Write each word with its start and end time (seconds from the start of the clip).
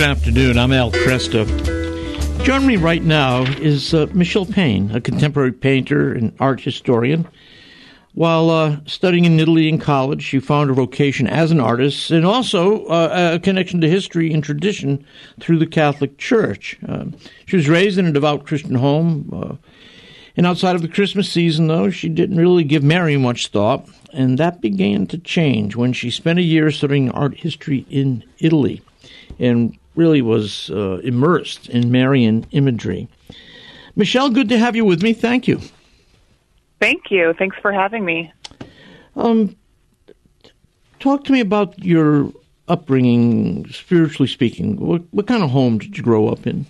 Good 0.00 0.08
afternoon. 0.08 0.58
I'm 0.58 0.72
Al 0.72 0.90
Kresta. 0.90 1.44
Joining 2.42 2.66
me 2.66 2.76
right 2.78 3.02
now 3.02 3.42
is 3.42 3.92
uh, 3.92 4.06
Michelle 4.14 4.46
Paine, 4.46 4.90
a 4.92 5.00
contemporary 5.02 5.52
painter 5.52 6.14
and 6.14 6.34
art 6.40 6.58
historian. 6.62 7.28
While 8.14 8.48
uh, 8.48 8.78
studying 8.86 9.26
in 9.26 9.38
Italy 9.38 9.68
in 9.68 9.76
college, 9.76 10.22
she 10.22 10.40
found 10.40 10.70
her 10.70 10.74
vocation 10.74 11.26
as 11.26 11.50
an 11.50 11.60
artist 11.60 12.10
and 12.10 12.24
also 12.24 12.86
uh, 12.86 13.32
a 13.34 13.38
connection 13.40 13.82
to 13.82 13.90
history 13.90 14.32
and 14.32 14.42
tradition 14.42 15.04
through 15.38 15.58
the 15.58 15.66
Catholic 15.66 16.16
Church. 16.16 16.78
Um, 16.88 17.14
she 17.44 17.56
was 17.56 17.68
raised 17.68 17.98
in 17.98 18.06
a 18.06 18.12
devout 18.12 18.46
Christian 18.46 18.76
home. 18.76 19.28
Uh, 19.30 19.56
and 20.34 20.46
outside 20.46 20.76
of 20.76 20.80
the 20.80 20.88
Christmas 20.88 21.30
season, 21.30 21.66
though, 21.66 21.90
she 21.90 22.08
didn't 22.08 22.38
really 22.38 22.64
give 22.64 22.82
Mary 22.82 23.18
much 23.18 23.48
thought. 23.48 23.86
And 24.14 24.38
that 24.38 24.62
began 24.62 25.06
to 25.08 25.18
change 25.18 25.76
when 25.76 25.92
she 25.92 26.10
spent 26.10 26.38
a 26.38 26.42
year 26.42 26.70
studying 26.70 27.10
art 27.10 27.36
history 27.36 27.84
in 27.90 28.24
Italy 28.38 28.80
and 29.38 29.76
really 29.94 30.22
was 30.22 30.70
uh, 30.70 30.98
immersed 31.02 31.68
in 31.68 31.90
Marian 31.90 32.46
imagery. 32.52 33.08
Michelle, 33.96 34.30
good 34.30 34.48
to 34.48 34.58
have 34.58 34.76
you 34.76 34.84
with 34.84 35.02
me. 35.02 35.12
Thank 35.12 35.48
you. 35.48 35.60
Thank 36.80 37.10
you. 37.10 37.34
Thanks 37.38 37.56
for 37.60 37.72
having 37.72 38.04
me. 38.04 38.32
Um, 39.16 39.56
talk 40.98 41.24
to 41.24 41.32
me 41.32 41.40
about 41.40 41.78
your 41.84 42.32
upbringing, 42.68 43.68
spiritually 43.70 44.28
speaking. 44.28 44.76
What, 44.76 45.02
what 45.10 45.26
kind 45.26 45.42
of 45.42 45.50
home 45.50 45.78
did 45.78 45.96
you 45.96 46.02
grow 46.02 46.28
up 46.28 46.46
in? 46.46 46.66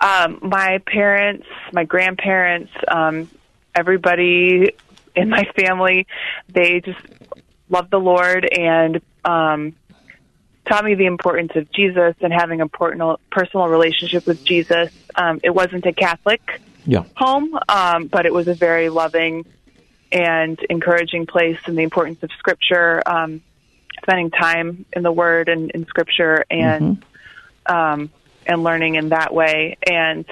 Um, 0.00 0.40
my 0.42 0.78
parents, 0.86 1.46
my 1.72 1.84
grandparents, 1.84 2.72
um, 2.88 3.30
everybody 3.74 4.72
in 5.14 5.30
my 5.30 5.44
family, 5.56 6.06
they 6.48 6.80
just 6.80 6.98
loved 7.68 7.90
the 7.90 8.00
Lord 8.00 8.44
and 8.52 9.00
um, 9.24 9.74
taught 10.66 10.84
me 10.84 10.94
the 10.94 11.06
importance 11.06 11.52
of 11.54 11.70
Jesus 11.72 12.14
and 12.20 12.32
having 12.32 12.60
a 12.60 12.68
personal, 12.68 13.20
personal 13.30 13.68
relationship 13.68 14.26
with 14.26 14.44
Jesus. 14.44 14.90
Um, 15.14 15.40
it 15.42 15.50
wasn't 15.50 15.86
a 15.86 15.92
Catholic 15.92 16.60
yeah. 16.86 17.04
home, 17.16 17.58
um, 17.68 18.06
but 18.06 18.26
it 18.26 18.32
was 18.32 18.48
a 18.48 18.54
very 18.54 18.88
loving 18.88 19.44
and 20.10 20.58
encouraging 20.68 21.26
place 21.26 21.58
and 21.66 21.76
the 21.76 21.82
importance 21.82 22.22
of 22.22 22.30
Scripture, 22.38 23.02
um, 23.06 23.42
spending 24.02 24.30
time 24.30 24.84
in 24.92 25.02
the 25.02 25.12
Word 25.12 25.48
and 25.48 25.70
in 25.70 25.86
Scripture, 25.86 26.44
and 26.50 26.98
mm-hmm. 26.98 27.74
um, 27.74 28.10
and 28.46 28.62
learning 28.62 28.96
in 28.96 29.10
that 29.10 29.32
way. 29.32 29.78
And 29.88 30.26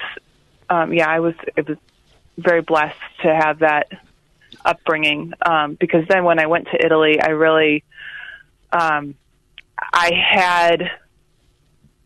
um, 0.69 0.92
yeah, 0.92 1.09
I 1.09 1.20
was 1.20 1.34
it 1.56 1.67
was 1.67 1.78
very 2.37 2.62
blessed 2.62 2.98
to 3.22 3.34
have 3.34 3.61
that 3.61 3.89
upbringing 4.65 5.33
um, 5.42 5.75
because 5.75 6.06
then 6.09 6.25
when 6.25 6.39
I 6.39 6.47
went 6.47 6.67
to 6.69 6.84
Italy, 6.84 7.20
I 7.20 7.31
really 7.31 7.84
um, 8.72 9.15
I 9.92 10.12
had 10.14 10.91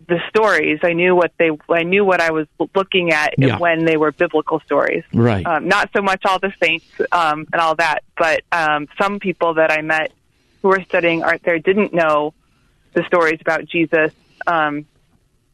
the 0.07 0.21
stories. 0.29 0.81
I 0.83 0.93
knew 0.93 1.15
what 1.17 1.33
they. 1.39 1.51
I 1.71 1.83
knew 1.83 2.05
what 2.05 2.21
I 2.21 2.31
was 2.31 2.47
looking 2.75 3.13
at 3.13 3.35
Yeah. 3.39 3.59
when 3.59 3.85
they 3.85 3.97
were 3.97 4.13
biblical 4.13 4.61
stories. 4.61 5.03
Right. 5.15 5.45
Um, 5.47 5.67
not 5.69 5.91
so 5.97 6.03
much 6.03 6.23
all 6.27 6.39
the 6.39 6.53
saints 6.63 6.87
um, 7.11 7.47
and 7.53 7.61
all 7.61 7.75
that, 7.77 8.05
but 8.19 8.43
um, 8.53 8.87
some 9.01 9.19
people 9.19 9.55
that 9.55 9.71
I 9.71 9.81
met 9.83 10.13
who 10.63 10.69
were 10.69 10.83
studying 10.89 11.23
art 11.23 11.41
there 11.45 11.59
didn't 11.59 11.93
know 11.95 12.35
the 12.93 13.03
stories 13.07 13.39
about 13.41 13.65
Jesus, 13.67 14.13
um, 14.47 14.85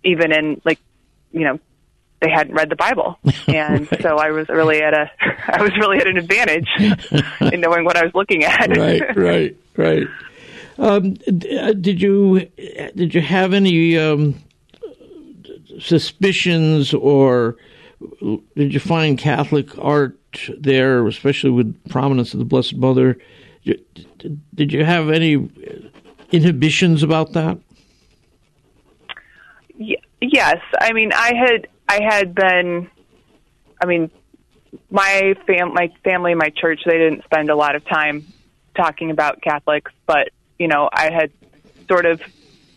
even 0.05 0.33
in 0.33 0.61
like, 0.65 0.79
you 1.33 1.41
know, 1.45 1.59
they 2.21 2.29
hadn't 2.31 2.55
read 2.55 2.69
the 2.69 2.77
Bible, 2.77 3.19
and 3.49 3.91
Right. 3.91 4.03
so 4.03 4.17
I 4.19 4.31
was 4.31 4.49
really 4.49 4.83
at 4.83 4.93
a, 4.95 5.11
I 5.49 5.63
was 5.63 5.71
really 5.79 5.99
at 5.99 6.07
an 6.07 6.19
advantage 6.19 6.69
in 7.53 7.61
knowing 7.61 7.85
what 7.85 7.97
I 7.97 8.05
was 8.05 8.15
looking 8.15 8.45
at. 8.45 8.77
right, 8.77 9.17
right, 9.17 9.57
right. 9.77 10.07
Um, 10.81 11.19
uh, 11.29 11.75
did 11.75 12.01
you 12.01 12.49
did 12.97 13.15
you 13.15 13.21
have 13.21 13.53
any 13.53 13.99
um, 13.99 14.43
suspicions, 15.79 16.95
or 16.95 17.59
did 18.57 18.73
you 18.73 18.81
find 18.81 19.19
Catholic 19.19 19.79
art 19.79 20.19
there, 20.59 21.07
especially 21.07 21.51
with 21.51 21.77
prominence 21.91 22.33
of 22.33 22.39
the 22.39 22.47
Blessed 22.47 22.77
Mother? 22.77 23.19
Did 24.55 24.73
you 24.73 24.83
have 24.83 25.11
any 25.11 25.51
inhibitions 26.33 27.03
about 27.03 27.35
that? 27.35 27.59
Yes, 29.77 30.59
I 30.81 30.95
mean, 30.95 31.13
I 31.13 31.35
had 31.35 31.69
I 31.91 32.03
had 32.03 32.35
been, 32.35 32.91
I 33.83 33.85
mean, 33.85 34.11
my 34.91 35.35
fam 35.47 35.75
my 35.75 35.93
family, 36.05 36.35
my 36.35 36.49
church, 36.57 36.81
they 36.87 36.97
didn't 36.97 37.25
spend 37.25 37.51
a 37.51 37.55
lot 37.55 37.77
of 37.77 37.85
time 37.85 38.27
talking 38.75 39.11
about 39.11 39.43
Catholics, 39.43 39.93
but 40.07 40.31
you 40.61 40.69
know, 40.69 40.91
I 40.93 41.11
had 41.11 41.33
sort 41.89 42.05
of 42.07 42.21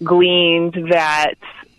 gleaned 0.03 0.73
that 0.89 1.35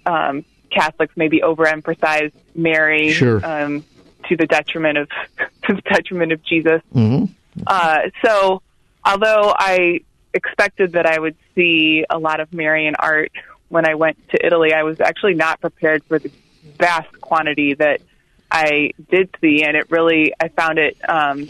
um, 0.07 0.45
Catholics 0.71 1.15
maybe 1.17 1.41
overemphasize 1.41 2.31
Mary 2.55 3.11
Sure. 3.11 3.45
um, 3.45 3.85
to 4.29 4.37
the 4.37 4.47
detriment 4.47 4.99
of 4.99 5.09
to 5.65 5.75
the 5.75 5.83
detriment 5.83 6.31
of 6.33 6.45
Jesus. 6.45 6.81
hmm 6.93 7.25
Uh, 7.67 8.01
so, 8.25 8.61
although 9.05 9.55
I 9.57 10.01
expected 10.35 10.93
that 10.93 11.07
I 11.07 11.19
would 11.19 11.37
see 11.55 12.05
a 12.11 12.19
lot 12.19 12.41
of 12.41 12.53
Marian 12.53 12.95
art 12.99 13.33
when 13.69 13.89
I 13.89 13.95
went 13.95 14.17
to 14.31 14.47
Italy, 14.47 14.73
I 14.75 14.83
was 14.83 15.01
actually 15.01 15.35
not 15.35 15.61
prepared 15.61 16.05
for 16.05 16.19
the 16.19 16.31
vast 16.79 17.19
quantity 17.21 17.75
that 17.75 18.01
I 18.51 18.91
did 19.11 19.31
see, 19.41 19.63
and 19.63 19.75
it 19.77 19.91
really 19.91 20.35
I 20.39 20.49
found 20.49 20.79
it 20.79 20.97
um, 21.09 21.49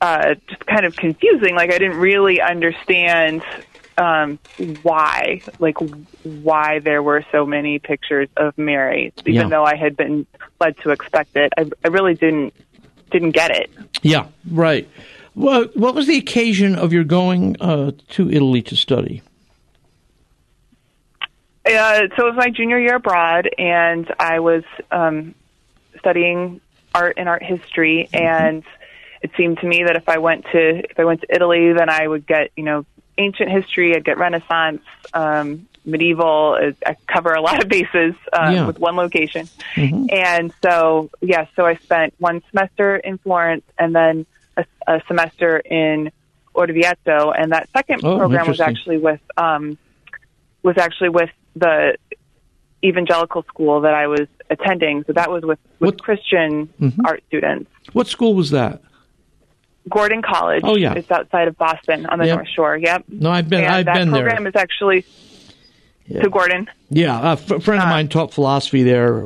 uh, 0.00 0.34
just 0.48 0.64
kind 0.66 0.84
of 0.84 0.96
confusing. 0.96 1.54
Like 1.54 1.72
I 1.72 1.78
didn't 1.78 1.98
really 1.98 2.40
understand 2.40 3.42
um, 3.98 4.38
why, 4.82 5.42
like 5.58 5.76
why 6.22 6.78
there 6.78 7.02
were 7.02 7.24
so 7.30 7.44
many 7.44 7.78
pictures 7.78 8.28
of 8.36 8.56
Mary, 8.56 9.12
even 9.26 9.34
Yeah. 9.34 9.48
though 9.48 9.64
I 9.64 9.76
had 9.76 9.96
been 9.96 10.26
led 10.60 10.78
to 10.78 10.90
expect 10.90 11.36
it. 11.36 11.52
I, 11.58 11.70
I 11.84 11.88
really 11.88 12.14
didn't 12.14 12.54
didn't 13.10 13.32
get 13.32 13.50
it. 13.50 13.70
Yeah, 14.02 14.28
right. 14.50 14.88
Well, 15.34 15.64
what 15.74 15.94
was 15.94 16.06
the 16.06 16.16
occasion 16.16 16.76
of 16.76 16.92
your 16.92 17.04
going 17.04 17.56
uh, 17.60 17.92
to 18.10 18.30
Italy 18.30 18.62
to 18.62 18.76
study? 18.76 19.22
Uh, 21.66 22.08
so 22.16 22.26
it 22.26 22.34
was 22.34 22.36
my 22.36 22.50
junior 22.50 22.78
year 22.78 22.96
abroad, 22.96 23.48
and 23.58 24.12
I 24.18 24.40
was 24.40 24.64
um, 24.90 25.34
studying 25.98 26.60
art 26.94 27.14
and 27.18 27.28
art 27.28 27.42
history, 27.42 28.08
and 28.12 28.64
it 29.22 29.30
seemed 29.36 29.58
to 29.58 29.66
me 29.66 29.84
that 29.84 29.96
if 29.96 30.08
I 30.08 30.18
went 30.18 30.44
to 30.52 30.78
if 30.90 30.98
I 30.98 31.04
went 31.04 31.20
to 31.22 31.26
Italy, 31.34 31.72
then 31.72 31.88
I 31.90 32.06
would 32.06 32.26
get 32.26 32.50
you 32.56 32.64
know 32.64 32.86
ancient 33.18 33.50
history, 33.50 33.94
I'd 33.94 34.04
get 34.04 34.16
Renaissance, 34.18 34.82
um, 35.12 35.66
medieval. 35.84 36.58
I 36.86 36.96
cover 37.06 37.32
a 37.34 37.40
lot 37.42 37.62
of 37.62 37.68
bases 37.68 38.14
um, 38.32 38.54
Yeah. 38.54 38.66
with 38.66 38.78
one 38.78 38.96
location, 38.96 39.46
Mhm. 39.76 40.10
and 40.12 40.52
so 40.62 41.10
yeah, 41.20 41.46
so 41.56 41.66
I 41.66 41.74
spent 41.76 42.14
one 42.18 42.42
semester 42.50 42.96
in 42.96 43.18
Florence, 43.18 43.64
and 43.78 43.94
then 43.94 44.26
a, 44.56 44.64
a 44.86 45.02
semester 45.06 45.58
in 45.58 46.10
Orvieto, 46.54 47.32
and 47.38 47.52
that 47.52 47.68
second 47.76 48.00
Oh, 48.04 48.18
program 48.18 48.48
was 48.48 48.60
actually 48.60 48.98
with 48.98 49.20
um, 49.36 49.76
was 50.62 50.76
actually 50.78 51.10
with 51.10 51.30
the 51.56 51.96
evangelical 52.82 53.42
school 53.42 53.82
that 53.82 53.92
I 53.94 54.06
was 54.06 54.26
attending. 54.48 55.04
So 55.06 55.12
that 55.12 55.30
was 55.30 55.42
with, 55.42 55.58
with 55.78 55.94
What- 55.96 56.02
Christian 56.02 56.68
Mhm. 56.80 56.94
art 57.04 57.22
students. 57.28 57.70
What 57.92 58.06
school 58.06 58.34
was 58.34 58.50
that? 58.50 58.80
Gordon 59.88 60.22
College. 60.22 60.62
Oh, 60.64 60.76
yeah. 60.76 60.92
It's 60.94 61.10
outside 61.10 61.48
of 61.48 61.56
Boston 61.56 62.06
on 62.06 62.18
the 62.18 62.26
Yep. 62.26 62.36
North 62.36 62.48
Shore. 62.54 62.76
Yep. 62.76 63.04
No, 63.08 63.30
I've 63.30 63.48
been. 63.48 63.64
and 63.64 63.74
I've 63.74 63.86
that 63.86 63.94
been 63.96 64.10
there. 64.10 64.22
program 64.24 64.46
is 64.46 64.54
actually 64.56 65.04
Yeah. 66.06 66.22
to 66.22 66.28
Gordon. 66.30 66.68
Yeah, 66.90 67.20
a 67.20 67.32
f- 67.32 67.46
friend 67.62 67.80
of 67.82 67.86
Uh, 67.88 67.90
mine 67.90 68.08
taught 68.08 68.32
philosophy 68.34 68.82
there 68.82 69.24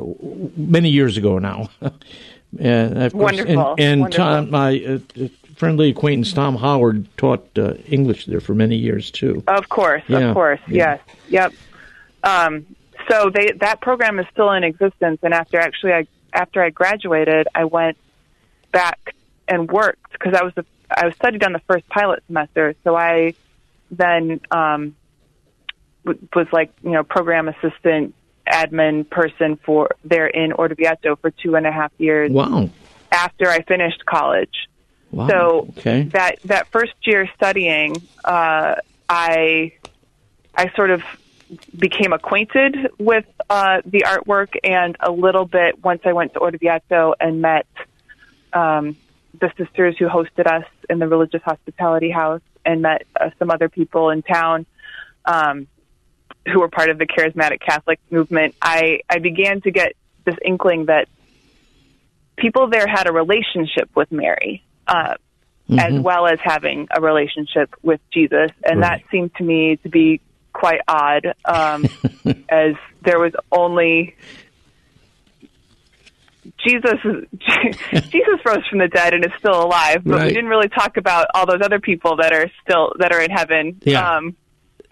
many 0.55 0.89
years 0.89 1.17
ago 1.17 1.39
now. 1.39 1.69
and 2.59 3.03
of 3.03 3.11
course, 3.11 3.23
Wonderful, 3.35 3.71
And, 3.71 3.79
and 3.79 4.01
wonderful. 4.01 4.25
Tom, 4.25 4.49
my 4.51 4.79
uh, 5.19 5.27
friendly 5.55 5.89
acquaintance 5.89 6.31
Tom 6.33 6.55
Howard 6.55 7.05
taught 7.17 7.45
uh, 7.57 7.73
English 7.89 8.25
there 8.25 8.39
for 8.39 8.53
many 8.53 8.75
years 8.75 9.09
too. 9.11 9.43
Of 9.47 9.67
course, 9.69 10.03
Yeah, 10.07 10.19
of 10.29 10.33
course, 10.35 10.59
yeah. 10.67 10.97
yes, 10.97 10.99
yep. 11.29 11.53
Um, 12.23 12.65
so 13.09 13.29
they 13.29 13.51
that 13.59 13.81
program 13.81 14.19
is 14.19 14.25
still 14.31 14.51
in 14.51 14.63
existence, 14.63 15.19
and 15.21 15.33
after 15.33 15.59
actually 15.59 15.93
I 15.93 16.07
after 16.33 16.61
I 16.63 16.69
graduated, 16.71 17.47
I 17.55 17.65
went 17.65 17.97
back 18.71 19.13
and 19.47 19.69
worked 19.69 20.11
because 20.11 20.33
I 20.33 20.43
was 20.43 20.53
the, 20.55 20.65
I 20.95 21.05
was 21.05 21.15
studied 21.15 21.43
on 21.43 21.53
the 21.53 21.59
first 21.67 21.87
pilot 21.89 22.23
semester, 22.27 22.75
so 22.83 22.95
I 22.95 23.33
then 23.91 24.39
um, 24.51 24.95
w- 26.05 26.27
was 26.35 26.47
like 26.51 26.71
you 26.83 26.91
know 26.91 27.03
program 27.03 27.47
assistant 27.47 28.13
admin 28.51 29.09
person 29.09 29.55
for 29.57 29.89
there 30.03 30.27
in 30.27 30.51
Orvieto 30.51 31.17
for 31.19 31.31
two 31.31 31.55
and 31.55 31.65
a 31.65 31.71
half 31.71 31.91
years 31.97 32.31
Wow, 32.31 32.69
after 33.11 33.49
I 33.49 33.61
finished 33.63 34.05
college. 34.05 34.67
wow. 35.11 35.27
So 35.27 35.67
okay, 35.77 36.03
that 36.13 36.39
that 36.45 36.67
first 36.67 36.93
year 37.05 37.29
studying, 37.35 37.95
uh, 38.23 38.75
I 39.09 39.73
I 40.55 40.69
sort 40.75 40.91
of 40.91 41.01
became 41.77 42.11
acquainted 42.13 42.75
with 42.97 43.25
uh, 43.51 43.81
the 43.85 44.03
artwork 44.07 44.55
and 44.63 44.97
a 44.99 45.11
little 45.11 45.45
bit 45.45 45.83
once 45.83 46.01
I 46.03 46.13
went 46.13 46.33
to 46.33 46.39
Orvieto 46.39 47.13
and 47.19 47.39
met 47.41 47.67
um, 48.51 48.95
the 49.39 49.51
sisters 49.57 49.95
who 49.97 50.07
hosted 50.07 50.47
us 50.47 50.65
in 50.89 50.99
the 50.99 51.07
religious 51.07 51.41
hospitality 51.43 52.11
house 52.11 52.41
and 52.65 52.81
met 52.81 53.03
uh, 53.19 53.29
some 53.39 53.49
other 53.49 53.69
people 53.69 54.09
in 54.09 54.21
town. 54.21 54.65
Um, 55.25 55.67
who 56.51 56.59
were 56.59 56.67
part 56.67 56.89
of 56.89 56.97
the 56.99 57.07
charismatic 57.07 57.59
Catholic 57.59 57.99
movement, 58.11 58.55
I, 58.61 58.99
I 59.09 59.19
began 59.19 59.61
to 59.61 59.71
get 59.71 59.93
this 60.25 60.35
inkling 60.43 60.85
that 60.85 61.07
people 62.37 62.69
there 62.69 62.87
had 62.87 63.07
a 63.07 63.11
relationship 63.11 63.89
with 63.95 64.11
Mary, 64.11 64.63
uh, 64.87 65.15
mm-hmm. 65.69 65.79
as 65.79 65.99
well 65.99 66.27
as 66.27 66.39
having 66.43 66.87
a 66.95 67.01
relationship 67.01 67.73
with 67.81 67.99
Jesus. 68.11 68.51
And 68.63 68.79
right. 68.79 69.01
that 69.01 69.11
seemed 69.11 69.33
to 69.35 69.43
me 69.43 69.77
to 69.77 69.89
be 69.89 70.21
quite 70.53 70.81
odd, 70.87 71.33
um, 71.45 71.85
as 72.49 72.75
there 73.01 73.19
was 73.19 73.33
only 73.51 74.15
Jesus 76.65 76.99
Jesus 78.11 78.39
rose 78.45 78.65
from 78.69 78.79
the 78.79 78.87
dead 78.87 79.13
and 79.13 79.25
is 79.25 79.31
still 79.39 79.63
alive, 79.63 80.01
but 80.03 80.15
right. 80.15 80.27
we 80.27 80.33
didn't 80.33 80.49
really 80.49 80.69
talk 80.69 80.97
about 80.97 81.27
all 81.33 81.45
those 81.45 81.61
other 81.61 81.79
people 81.79 82.17
that 82.17 82.33
are 82.33 82.49
still 82.63 82.93
that 82.99 83.11
are 83.11 83.21
in 83.21 83.31
heaven. 83.31 83.79
Yeah. 83.83 84.17
Um, 84.17 84.35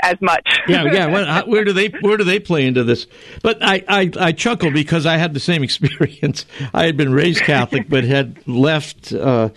as 0.01 0.19
much. 0.21 0.59
yeah, 0.67 0.83
yeah. 0.83 1.43
where 1.45 1.63
do 1.63 1.71
they 1.71 1.87
where 2.01 2.17
do 2.17 2.25
they 2.25 2.39
play 2.39 2.67
into 2.67 2.83
this? 2.83 3.07
But 3.41 3.59
I, 3.61 3.83
I 3.87 4.11
I 4.19 4.31
chuckle 4.33 4.69
because 4.69 5.05
I 5.05 5.17
had 5.17 5.33
the 5.33 5.39
same 5.39 5.63
experience. 5.69 6.45
I 6.73 6.85
had 6.85 6.97
been 6.97 7.13
raised 7.13 7.41
Catholic, 7.41 7.87
but 7.89 8.03
had 8.03 8.45
left 8.47 9.13
uh, 9.13 9.49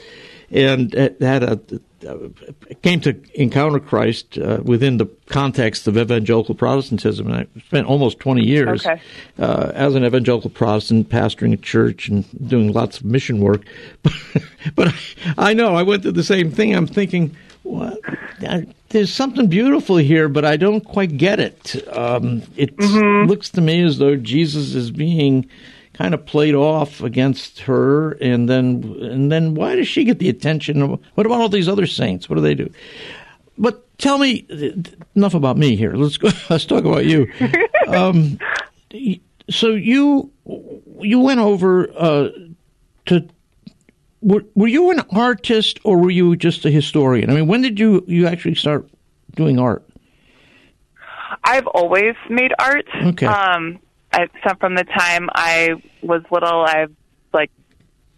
and 0.50 0.92
had 0.94 1.42
a 1.42 1.60
came 2.82 3.00
to 3.00 3.16
encounter 3.34 3.80
Christ 3.80 4.38
uh, 4.38 4.60
within 4.62 4.98
the 4.98 5.06
context 5.26 5.86
of 5.88 5.96
evangelical 5.96 6.54
Protestantism. 6.54 7.26
And 7.26 7.36
I 7.36 7.60
spent 7.60 7.86
almost 7.86 8.20
20 8.20 8.44
years 8.44 8.86
okay. 8.86 9.00
uh, 9.38 9.72
as 9.74 9.94
an 9.94 10.04
evangelical 10.04 10.50
Protestant, 10.50 11.08
pastoring 11.08 11.52
a 11.52 11.56
church 11.56 12.08
and 12.08 12.24
doing 12.48 12.72
lots 12.72 12.98
of 12.98 13.04
mission 13.04 13.40
work. 13.40 13.64
but 14.74 14.94
I 15.38 15.54
know 15.54 15.74
I 15.74 15.82
went 15.82 16.02
through 16.02 16.12
the 16.12 16.24
same 16.24 16.50
thing. 16.50 16.74
I'm 16.74 16.86
thinking, 16.86 17.36
well, 17.64 17.96
there's 18.90 19.12
something 19.12 19.48
beautiful 19.48 19.96
here, 19.96 20.28
but 20.28 20.44
I 20.44 20.56
don't 20.56 20.82
quite 20.82 21.16
get 21.16 21.40
it. 21.40 21.88
Um, 21.96 22.42
it 22.56 22.76
mm-hmm. 22.76 23.28
looks 23.28 23.50
to 23.50 23.60
me 23.60 23.82
as 23.82 23.98
though 23.98 24.16
Jesus 24.16 24.74
is 24.74 24.90
being 24.90 25.48
kind 25.96 26.14
of 26.14 26.26
played 26.26 26.54
off 26.54 27.00
against 27.00 27.60
her, 27.60 28.12
and 28.12 28.48
then 28.48 28.96
and 29.00 29.32
then 29.32 29.54
why 29.54 29.76
does 29.76 29.88
she 29.88 30.04
get 30.04 30.18
the 30.18 30.28
attention? 30.28 30.80
What 31.14 31.26
about 31.26 31.40
all 31.40 31.48
these 31.48 31.68
other 31.68 31.86
saints? 31.86 32.28
What 32.28 32.36
do 32.36 32.42
they 32.42 32.54
do? 32.54 32.70
But 33.58 33.98
tell 33.98 34.18
me 34.18 34.46
enough 35.14 35.34
about 35.34 35.56
me 35.56 35.76
here. 35.76 35.94
Let's 35.94 36.16
go. 36.16 36.28
Let's 36.50 36.66
talk 36.66 36.84
about 36.84 37.06
you. 37.06 37.30
Um, 37.88 38.38
so 39.50 39.70
you 39.70 40.30
you 41.00 41.20
went 41.20 41.40
over 41.40 41.88
uh, 41.96 42.28
to. 43.06 43.28
Were, 44.22 44.42
were 44.54 44.66
you 44.66 44.90
an 44.90 45.02
artist 45.10 45.78
or 45.84 45.98
were 45.98 46.10
you 46.10 46.34
just 46.36 46.64
a 46.64 46.70
historian? 46.70 47.30
I 47.30 47.34
mean, 47.34 47.46
when 47.46 47.62
did 47.62 47.78
you 47.78 48.04
you 48.08 48.26
actually 48.26 48.56
start 48.56 48.88
doing 49.34 49.58
art? 49.58 49.84
I've 51.44 51.66
always 51.68 52.16
made 52.28 52.52
art. 52.58 52.86
Okay. 53.04 53.26
Um, 53.26 53.78
I, 54.16 54.28
so 54.46 54.54
from 54.58 54.74
the 54.74 54.84
time 54.84 55.28
I 55.34 55.74
was 56.02 56.22
little, 56.30 56.64
I 56.64 56.86
like 57.34 57.50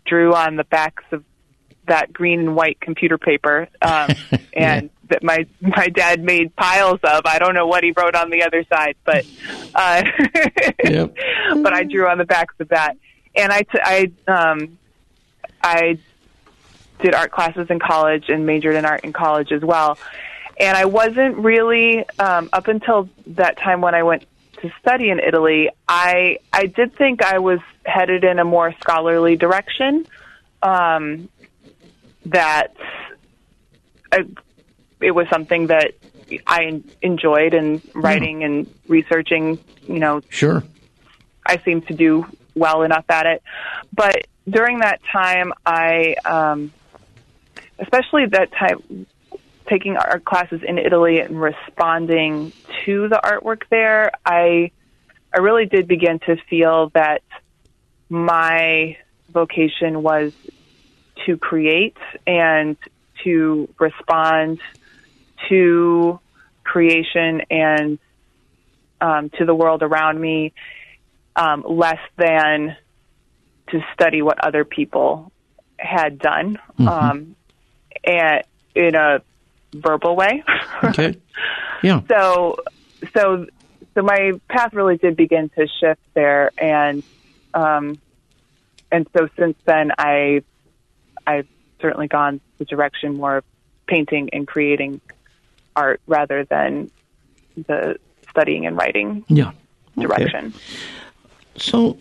drew 0.06 0.33
on 0.33 0.55
the 0.55 0.65
backs 0.65 1.03
of 1.11 1.25
that 1.87 2.12
green 2.12 2.39
and 2.41 2.55
white 2.55 2.81
computer 2.81 3.19
paper, 3.19 3.69
um, 3.83 4.11
and 4.53 4.85
yeah. 4.85 4.89
that 5.09 5.25
my 5.25 5.45
my 5.61 5.89
dad 5.89 6.23
made 6.23 6.55
piles 6.55 7.00
of. 7.03 7.23
I 7.25 7.41
don't 7.41 7.55
know 7.55 7.67
what 7.67 7.83
he 7.83 7.93
wrote 7.97 8.15
on 8.15 8.31
the 8.31 8.45
other 8.45 8.65
side, 8.65 8.95
but 9.05 9.27
uh, 9.75 10.05
yep. 10.85 11.17
but 11.62 11.73
I 11.73 11.83
drew 11.83 12.09
on 12.09 12.19
the 12.19 12.25
backs 12.25 12.55
of 12.61 12.69
that, 12.69 12.97
and 13.35 13.53
I 13.53 13.62
t- 13.62 13.81
I 13.83 14.12
um 14.29 14.79
I 15.61 15.99
did 17.01 17.12
art 17.12 17.33
classes 17.33 17.67
in 17.71 17.81
college 17.81 18.29
and 18.29 18.47
majored 18.47 18.77
in 18.77 18.85
art 18.85 19.03
in 19.03 19.12
college 19.12 19.51
as 19.51 19.62
well. 19.62 19.99
And 20.61 20.77
I 20.77 20.87
wasn't 20.87 21.37
really 21.37 22.05
um, 22.19 22.49
up 22.53 22.67
until 22.67 23.09
that 23.29 23.56
time 23.59 23.81
when 23.81 23.94
I 23.94 24.03
went 24.03 24.27
to 24.62 24.72
study 24.81 25.10
in 25.10 25.20
Italy, 25.20 25.70
I 25.88 26.38
I 26.52 26.66
did 26.66 26.94
think 26.96 27.22
I 27.22 27.38
was 27.38 27.60
headed 27.84 28.25
in 28.25 28.38
a 28.38 28.44
more 28.44 28.75
scholarly 28.81 29.37
direction. 29.37 30.06
Um, 30.62 31.28
that 32.26 32.75
I, 34.12 34.25
it 35.00 35.12
was 35.12 35.28
something 35.31 35.69
that 35.69 35.93
I 36.46 36.82
enjoyed 37.00 37.55
and 37.55 37.81
writing 37.94 38.44
and 38.44 38.72
researching. 38.88 39.58
You 39.87 39.99
know, 39.99 40.20
sure, 40.28 40.64
I 41.46 41.58
seemed 41.58 41.87
to 41.88 41.94
do 41.94 42.26
well 42.55 42.82
enough 42.82 43.05
at 43.08 43.26
it. 43.26 43.43
But 43.94 44.26
during 44.49 44.81
that 44.81 45.00
time, 45.12 45.52
I, 45.64 46.16
um, 46.25 46.72
especially 47.78 48.26
that 48.26 48.52
time 48.52 49.06
taking 49.69 49.96
our 49.96 50.19
classes 50.20 50.62
in 50.66 50.78
Italy 50.78 51.20
and 51.20 51.40
responding 51.40 52.52
to 52.88 53.06
the 53.06 53.20
artwork 53.23 53.64
there, 53.69 54.11
I 54.25 54.70
I 55.32 55.40
really 55.40 55.67
did 55.67 55.87
begin 55.87 56.20
to 56.20 56.37
feel 56.49 56.88
that 56.94 57.23
my 58.08 58.96
vocation 59.29 60.02
was 60.02 60.32
to 61.26 61.37
create 61.37 61.99
and 62.26 62.79
to 63.25 63.69
respond 63.79 64.58
to 65.50 66.19
creation 66.64 67.43
and 67.50 67.99
um, 69.02 69.29
to 69.37 69.44
the 69.44 69.55
world 69.55 69.82
around 69.82 70.19
me, 70.19 70.55
um, 71.37 71.62
less 71.69 72.00
than 72.17 72.75
to 73.69 73.84
study 73.93 74.23
what 74.23 74.43
other 74.43 74.64
people 74.64 75.31
had 75.76 76.19
done. 76.19 76.58
Mm-hmm. 76.79 76.88
Um, 76.88 77.37
and 78.02 78.44
in 78.75 78.94
a 78.94 79.20
verbal 79.75 80.17
way. 80.17 80.43
okay. 80.84 81.17
Yeah. 81.81 82.00
So, 82.08 82.56
so, 83.15 83.47
so 83.95 84.03
my 84.03 84.33
path 84.49 84.75
really 84.75 84.97
did 84.97 85.17
begin 85.17 85.49
to 85.50 85.67
shift 85.81 86.00
there, 86.15 86.50
and 86.59 87.03
um, 87.55 87.99
and 88.91 89.06
so 89.17 89.29
since 89.39 89.56
then, 89.65 89.93
I, 89.99 90.43
I've 91.27 91.49
certainly 91.81 92.09
gone 92.09 92.41
the 92.59 92.65
direction 92.65 93.17
more 93.17 93.39
of 93.39 93.45
painting 93.87 94.31
and 94.33 94.47
creating 94.47 95.00
art 95.77 96.00
rather 96.06 96.45
than 96.45 96.91
the 97.56 97.99
studying 98.31 98.67
and 98.67 98.77
writing. 98.77 99.25
Yeah. 99.29 99.53
Direction. 99.99 100.47
Okay. 100.47 100.59
So 101.56 101.99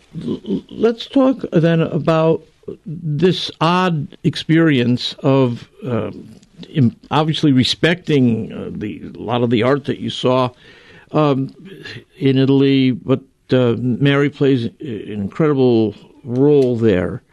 let's 0.70 1.08
talk 1.08 1.38
then 1.52 1.82
about 1.82 2.44
this 2.86 3.50
odd 3.60 4.18
experience 4.24 5.14
of 5.19 5.68
um, 5.83 6.40
obviously 7.10 7.52
respecting 7.52 8.52
uh, 8.52 8.69
the 8.71 9.04
a 9.04 9.19
lot 9.19 9.42
of 9.42 9.50
the 9.50 9.64
art 9.64 9.86
that 9.86 10.00
you 10.00 10.10
saw 10.10 10.50
um, 11.11 11.54
in 12.18 12.37
Italy, 12.37 12.92
but 12.92 13.21
uh, 13.52 13.76
Mary 13.78 14.30
plays 14.30 14.66
an 14.66 14.76
incredible 14.80 15.95
role 16.23 16.76
there. 16.76 17.23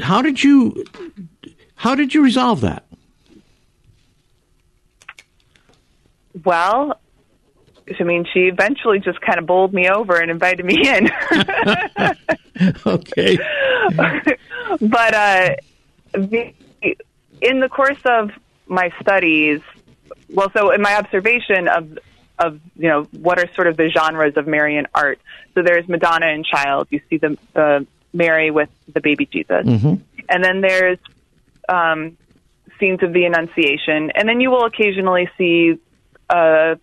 How 0.00 0.22
did 0.22 0.42
you 0.42 0.84
how 1.74 1.94
did 1.94 2.14
you 2.14 2.22
resolve 2.22 2.60
that? 2.60 2.84
Well, 6.44 6.98
I 7.98 8.04
mean, 8.04 8.26
she 8.32 8.40
eventually 8.46 9.00
just 9.00 9.20
kind 9.20 9.38
of 9.38 9.46
bowled 9.46 9.74
me 9.74 9.88
over 9.88 10.16
and 10.16 10.30
invited 10.30 10.64
me 10.64 10.88
in. 10.88 11.10
okay. 12.86 13.36
but 14.80 15.14
uh, 15.14 15.56
the, 16.12 16.54
in 17.40 17.60
the 17.60 17.68
course 17.68 18.00
of 18.04 18.30
my 18.66 18.92
studies, 19.00 19.60
well, 20.30 20.50
so 20.56 20.70
in 20.70 20.80
my 20.80 20.96
observation 20.96 21.68
of 21.68 21.98
of 22.38 22.60
you 22.76 22.88
know 22.88 23.04
what 23.12 23.38
are 23.38 23.52
sort 23.54 23.66
of 23.66 23.76
the 23.76 23.88
genres 23.88 24.36
of 24.36 24.46
Marian 24.46 24.86
art. 24.94 25.20
So 25.54 25.62
there's 25.62 25.88
Madonna 25.88 26.26
and 26.26 26.44
Child. 26.44 26.88
You 26.90 27.00
see 27.08 27.18
the 27.18 27.38
the 27.52 27.86
Mary 28.12 28.50
with 28.50 28.68
the 28.92 29.00
baby 29.00 29.26
Jesus, 29.26 29.66
mm-hmm. 29.66 29.94
and 30.28 30.44
then 30.44 30.60
there's 30.60 30.98
um, 31.68 32.16
scenes 32.78 33.02
of 33.02 33.12
the 33.12 33.24
Annunciation, 33.24 34.10
and 34.14 34.28
then 34.28 34.40
you 34.40 34.50
will 34.50 34.64
occasionally 34.64 35.30
see 35.38 35.78
a, 36.28 36.78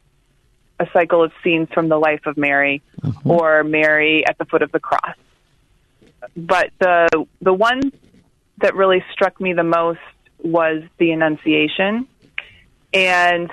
a 0.79 0.87
cycle 0.93 1.23
of 1.23 1.31
scenes 1.43 1.67
from 1.73 1.89
the 1.89 1.97
life 1.97 2.25
of 2.25 2.37
Mary 2.37 2.81
mm-hmm. 3.01 3.29
or 3.29 3.63
Mary 3.63 4.25
at 4.25 4.37
the 4.37 4.45
foot 4.45 4.61
of 4.61 4.71
the 4.71 4.79
cross. 4.79 5.15
But 6.35 6.71
the 6.79 7.25
the 7.41 7.53
one 7.53 7.91
that 8.59 8.75
really 8.75 9.03
struck 9.11 9.39
me 9.39 9.53
the 9.53 9.63
most 9.63 9.99
was 10.43 10.83
the 10.97 11.11
Annunciation. 11.11 12.07
And 12.93 13.51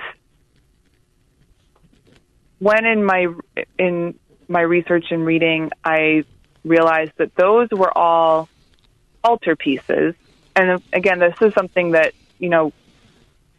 when 2.59 2.85
in 2.85 3.03
my 3.03 3.27
in 3.77 4.17
my 4.47 4.61
research 4.61 5.05
and 5.11 5.25
reading, 5.25 5.71
I 5.83 6.23
realized 6.63 7.13
that 7.17 7.35
those 7.35 7.69
were 7.71 7.95
all 7.95 8.49
altar 9.23 9.55
pieces. 9.55 10.15
And 10.55 10.81
again, 10.93 11.19
this 11.19 11.35
is 11.41 11.53
something 11.53 11.91
that 11.91 12.13
you 12.39 12.49
know 12.49 12.73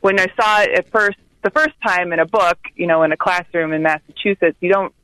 when 0.00 0.18
I 0.18 0.26
saw 0.40 0.62
it 0.62 0.70
at 0.70 0.90
first, 0.90 1.18
the 1.42 1.50
first 1.50 1.74
time 1.86 2.12
in 2.12 2.18
a 2.18 2.26
book, 2.26 2.58
you 2.74 2.86
know, 2.86 3.02
in 3.02 3.12
a 3.12 3.16
classroom 3.16 3.72
in 3.72 3.82
Massachusetts, 3.82 4.56
you 4.60 4.70
don't. 4.70 4.94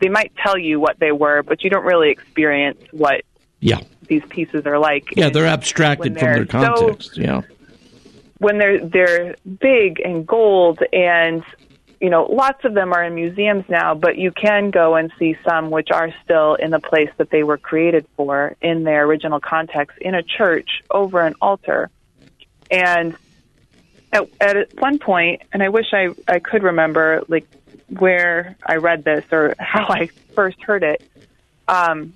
They 0.00 0.08
might 0.08 0.32
tell 0.36 0.58
you 0.58 0.80
what 0.80 0.98
they 0.98 1.12
were, 1.12 1.42
but 1.42 1.62
you 1.62 1.70
don't 1.70 1.84
really 1.84 2.10
experience 2.10 2.80
what 2.90 3.22
yeah 3.60 3.80
these 4.08 4.22
pieces 4.28 4.66
are 4.66 4.78
like. 4.78 5.14
Yeah, 5.16 5.30
they're 5.30 5.46
abstracted 5.46 6.14
they're 6.14 6.46
from 6.46 6.60
their 6.60 6.70
context. 6.74 7.14
So, 7.14 7.20
yeah. 7.20 7.42
When 8.38 8.58
they're 8.58 8.84
they're 8.84 9.36
big 9.60 10.00
and 10.00 10.26
gold 10.26 10.80
and 10.92 11.44
you 12.02 12.10
know, 12.10 12.24
lots 12.24 12.64
of 12.64 12.74
them 12.74 12.92
are 12.92 13.04
in 13.04 13.14
museums 13.14 13.64
now, 13.68 13.94
but 13.94 14.18
you 14.18 14.32
can 14.32 14.72
go 14.72 14.96
and 14.96 15.12
see 15.20 15.38
some 15.46 15.70
which 15.70 15.92
are 15.92 16.12
still 16.24 16.56
in 16.56 16.72
the 16.72 16.80
place 16.80 17.10
that 17.18 17.30
they 17.30 17.44
were 17.44 17.56
created 17.56 18.04
for 18.16 18.56
in 18.60 18.82
their 18.82 19.04
original 19.04 19.38
context 19.38 19.98
in 19.98 20.12
a 20.16 20.22
church 20.22 20.82
over 20.90 21.20
an 21.20 21.34
altar. 21.40 21.90
And 22.72 23.14
at, 24.12 24.28
at 24.40 24.80
one 24.80 24.98
point, 24.98 25.42
and 25.52 25.62
I 25.62 25.68
wish 25.68 25.86
I, 25.92 26.08
I 26.26 26.40
could 26.40 26.64
remember 26.64 27.22
like 27.28 27.46
where 27.88 28.56
I 28.66 28.76
read 28.76 29.04
this 29.04 29.24
or 29.30 29.54
how 29.60 29.86
I 29.86 30.06
first 30.34 30.60
heard 30.60 30.82
it. 30.82 31.08
Um, 31.68 32.14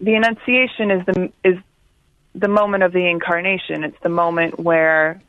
the 0.00 0.14
Annunciation 0.14 0.92
is 0.92 1.04
the 1.04 1.32
is 1.42 1.58
the 2.36 2.48
moment 2.48 2.84
of 2.84 2.92
the 2.92 3.08
incarnation. 3.08 3.82
It's 3.82 3.98
the 4.04 4.08
moment 4.08 4.60
where 4.60 5.20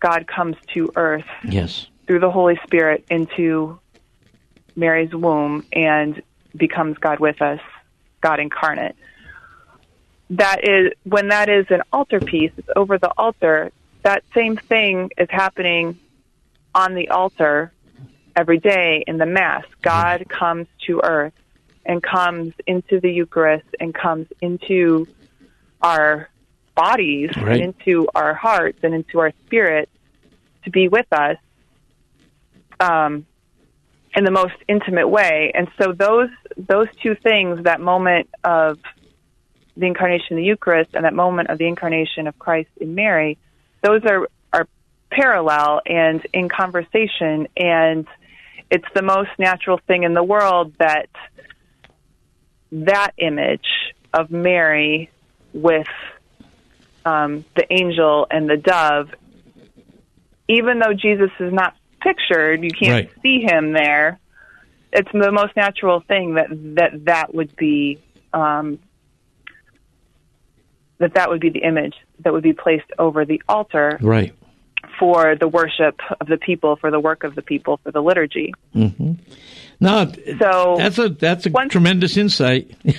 God 0.00 0.26
comes 0.26 0.56
to 0.74 0.90
earth. 0.96 1.26
Yes. 1.44 1.86
Through 2.06 2.20
the 2.20 2.30
Holy 2.30 2.58
Spirit 2.64 3.04
into 3.10 3.78
Mary's 4.76 5.14
womb 5.14 5.64
and 5.72 6.22
becomes 6.54 6.98
God 6.98 7.18
with 7.18 7.40
us, 7.42 7.60
God 8.20 8.40
incarnate. 8.40 8.94
That 10.30 10.68
is 10.68 10.92
when 11.04 11.28
that 11.28 11.48
is 11.48 11.66
an 11.70 11.82
altarpiece, 11.92 12.52
it's 12.56 12.68
over 12.76 12.98
the 12.98 13.12
altar. 13.16 13.70
That 14.02 14.22
same 14.34 14.56
thing 14.56 15.10
is 15.18 15.28
happening 15.30 15.98
on 16.74 16.94
the 16.94 17.08
altar 17.08 17.72
every 18.36 18.58
day 18.58 19.02
in 19.06 19.18
the 19.18 19.26
Mass. 19.26 19.64
God 19.82 20.28
comes 20.28 20.66
to 20.86 21.00
earth 21.02 21.32
and 21.84 22.02
comes 22.02 22.52
into 22.66 23.00
the 23.00 23.10
Eucharist 23.10 23.66
and 23.80 23.94
comes 23.94 24.26
into 24.40 25.06
our 25.80 26.28
bodies 26.74 27.30
right. 27.36 27.60
and 27.60 27.74
into 27.74 28.06
our 28.14 28.34
hearts 28.34 28.80
and 28.82 28.94
into 28.94 29.18
our 29.20 29.32
spirit 29.46 29.88
to 30.64 30.70
be 30.70 30.88
with 30.88 31.10
us 31.12 31.38
um, 32.80 33.26
in 34.14 34.24
the 34.24 34.30
most 34.30 34.54
intimate 34.68 35.08
way. 35.08 35.52
And 35.54 35.68
so 35.80 35.92
those 35.92 36.30
those 36.56 36.88
two 37.02 37.14
things, 37.14 37.64
that 37.64 37.80
moment 37.80 38.28
of 38.44 38.78
the 39.76 39.86
incarnation 39.86 40.32
of 40.32 40.36
the 40.38 40.44
Eucharist 40.44 40.90
and 40.94 41.04
that 41.04 41.14
moment 41.14 41.50
of 41.50 41.58
the 41.58 41.66
incarnation 41.66 42.26
of 42.26 42.38
Christ 42.38 42.70
in 42.80 42.94
Mary, 42.94 43.38
those 43.82 44.02
are 44.04 44.28
are 44.52 44.68
parallel 45.10 45.80
and 45.86 46.26
in 46.32 46.48
conversation 46.48 47.48
and 47.56 48.06
it's 48.70 48.86
the 48.94 49.02
most 49.02 49.30
natural 49.38 49.78
thing 49.86 50.02
in 50.02 50.14
the 50.14 50.22
world 50.22 50.72
that 50.78 51.08
that 52.72 53.12
image 53.18 53.68
of 54.12 54.30
Mary 54.30 55.10
with 55.52 55.86
um, 57.04 57.44
the 57.54 57.72
angel 57.72 58.26
and 58.30 58.48
the 58.48 58.56
dove, 58.56 59.10
even 60.48 60.80
though 60.80 60.92
Jesus 60.92 61.30
is 61.38 61.52
not 61.52 61.76
pictured, 62.06 62.62
you 62.62 62.70
can't 62.70 62.92
Right. 62.92 63.10
see 63.22 63.40
him 63.40 63.72
there. 63.72 64.18
It's 64.92 65.08
the 65.12 65.32
most 65.32 65.56
natural 65.56 66.00
thing 66.00 66.34
that 66.34 66.48
that 66.76 67.04
that 67.06 67.34
would 67.34 67.54
be 67.56 67.98
um, 68.32 68.78
that 70.98 71.14
that 71.14 71.28
would 71.28 71.40
be 71.40 71.50
the 71.50 71.60
image 71.60 71.94
that 72.20 72.32
would 72.32 72.42
be 72.42 72.52
placed 72.52 72.90
over 72.98 73.24
the 73.24 73.42
altar 73.48 73.98
Right. 74.00 74.32
for 74.98 75.36
the 75.36 75.48
worship 75.48 76.00
of 76.20 76.26
the 76.28 76.38
people, 76.38 76.76
for 76.76 76.90
the 76.90 77.00
work 77.00 77.24
of 77.24 77.34
the 77.34 77.42
people, 77.42 77.78
for 77.82 77.90
the 77.90 78.00
liturgy. 78.02 78.54
Mm-hmm. 78.74 79.12
No, 79.80 80.10
So 80.40 80.76
that's 80.78 80.98
a 80.98 81.08
that's 81.10 81.46
a 81.46 81.50
Once- 81.50 81.72
tremendous 81.72 82.16
insight. 82.16 82.70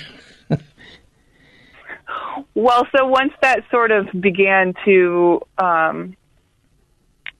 Well, 2.54 2.86
so 2.96 3.06
once 3.06 3.32
that 3.42 3.64
sort 3.70 3.90
of 3.90 4.06
began 4.20 4.74
to 4.84 5.40
um, 5.58 6.16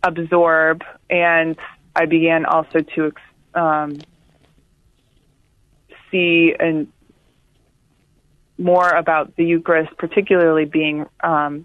absorb, 0.02 0.82
and 1.10 1.56
I 1.94 2.06
began 2.06 2.44
also 2.44 2.80
to 2.80 3.12
um, 3.54 3.98
see 6.10 6.54
and 6.58 6.88
more 8.58 8.88
about 8.88 9.36
the 9.36 9.44
Eucharist, 9.44 9.96
particularly 9.98 10.64
being 10.64 11.06
um, 11.22 11.64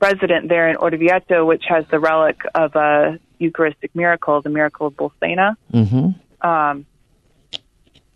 resident 0.00 0.48
there 0.48 0.68
in 0.68 0.76
Orvieto, 0.76 1.46
which 1.46 1.64
has 1.68 1.84
the 1.90 2.00
relic 2.00 2.40
of 2.54 2.74
a 2.74 3.18
Eucharistic 3.38 3.94
miracle, 3.94 4.40
the 4.42 4.50
miracle 4.50 4.88
of 4.88 4.94
Bolsena. 4.94 5.56
mm-hmm. 5.72 6.10
Um, 6.46 6.86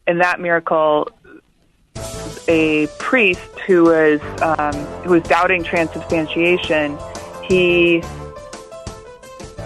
in 0.09 0.19
that 0.19 0.41
miracle, 0.41 1.09
a 2.49 2.87
priest 2.99 3.59
who 3.67 3.85
was 3.85 4.21
um, 4.43 4.75
who 5.05 5.11
was 5.11 5.23
doubting 5.25 5.63
transubstantiation, 5.63 6.99
he 7.49 8.03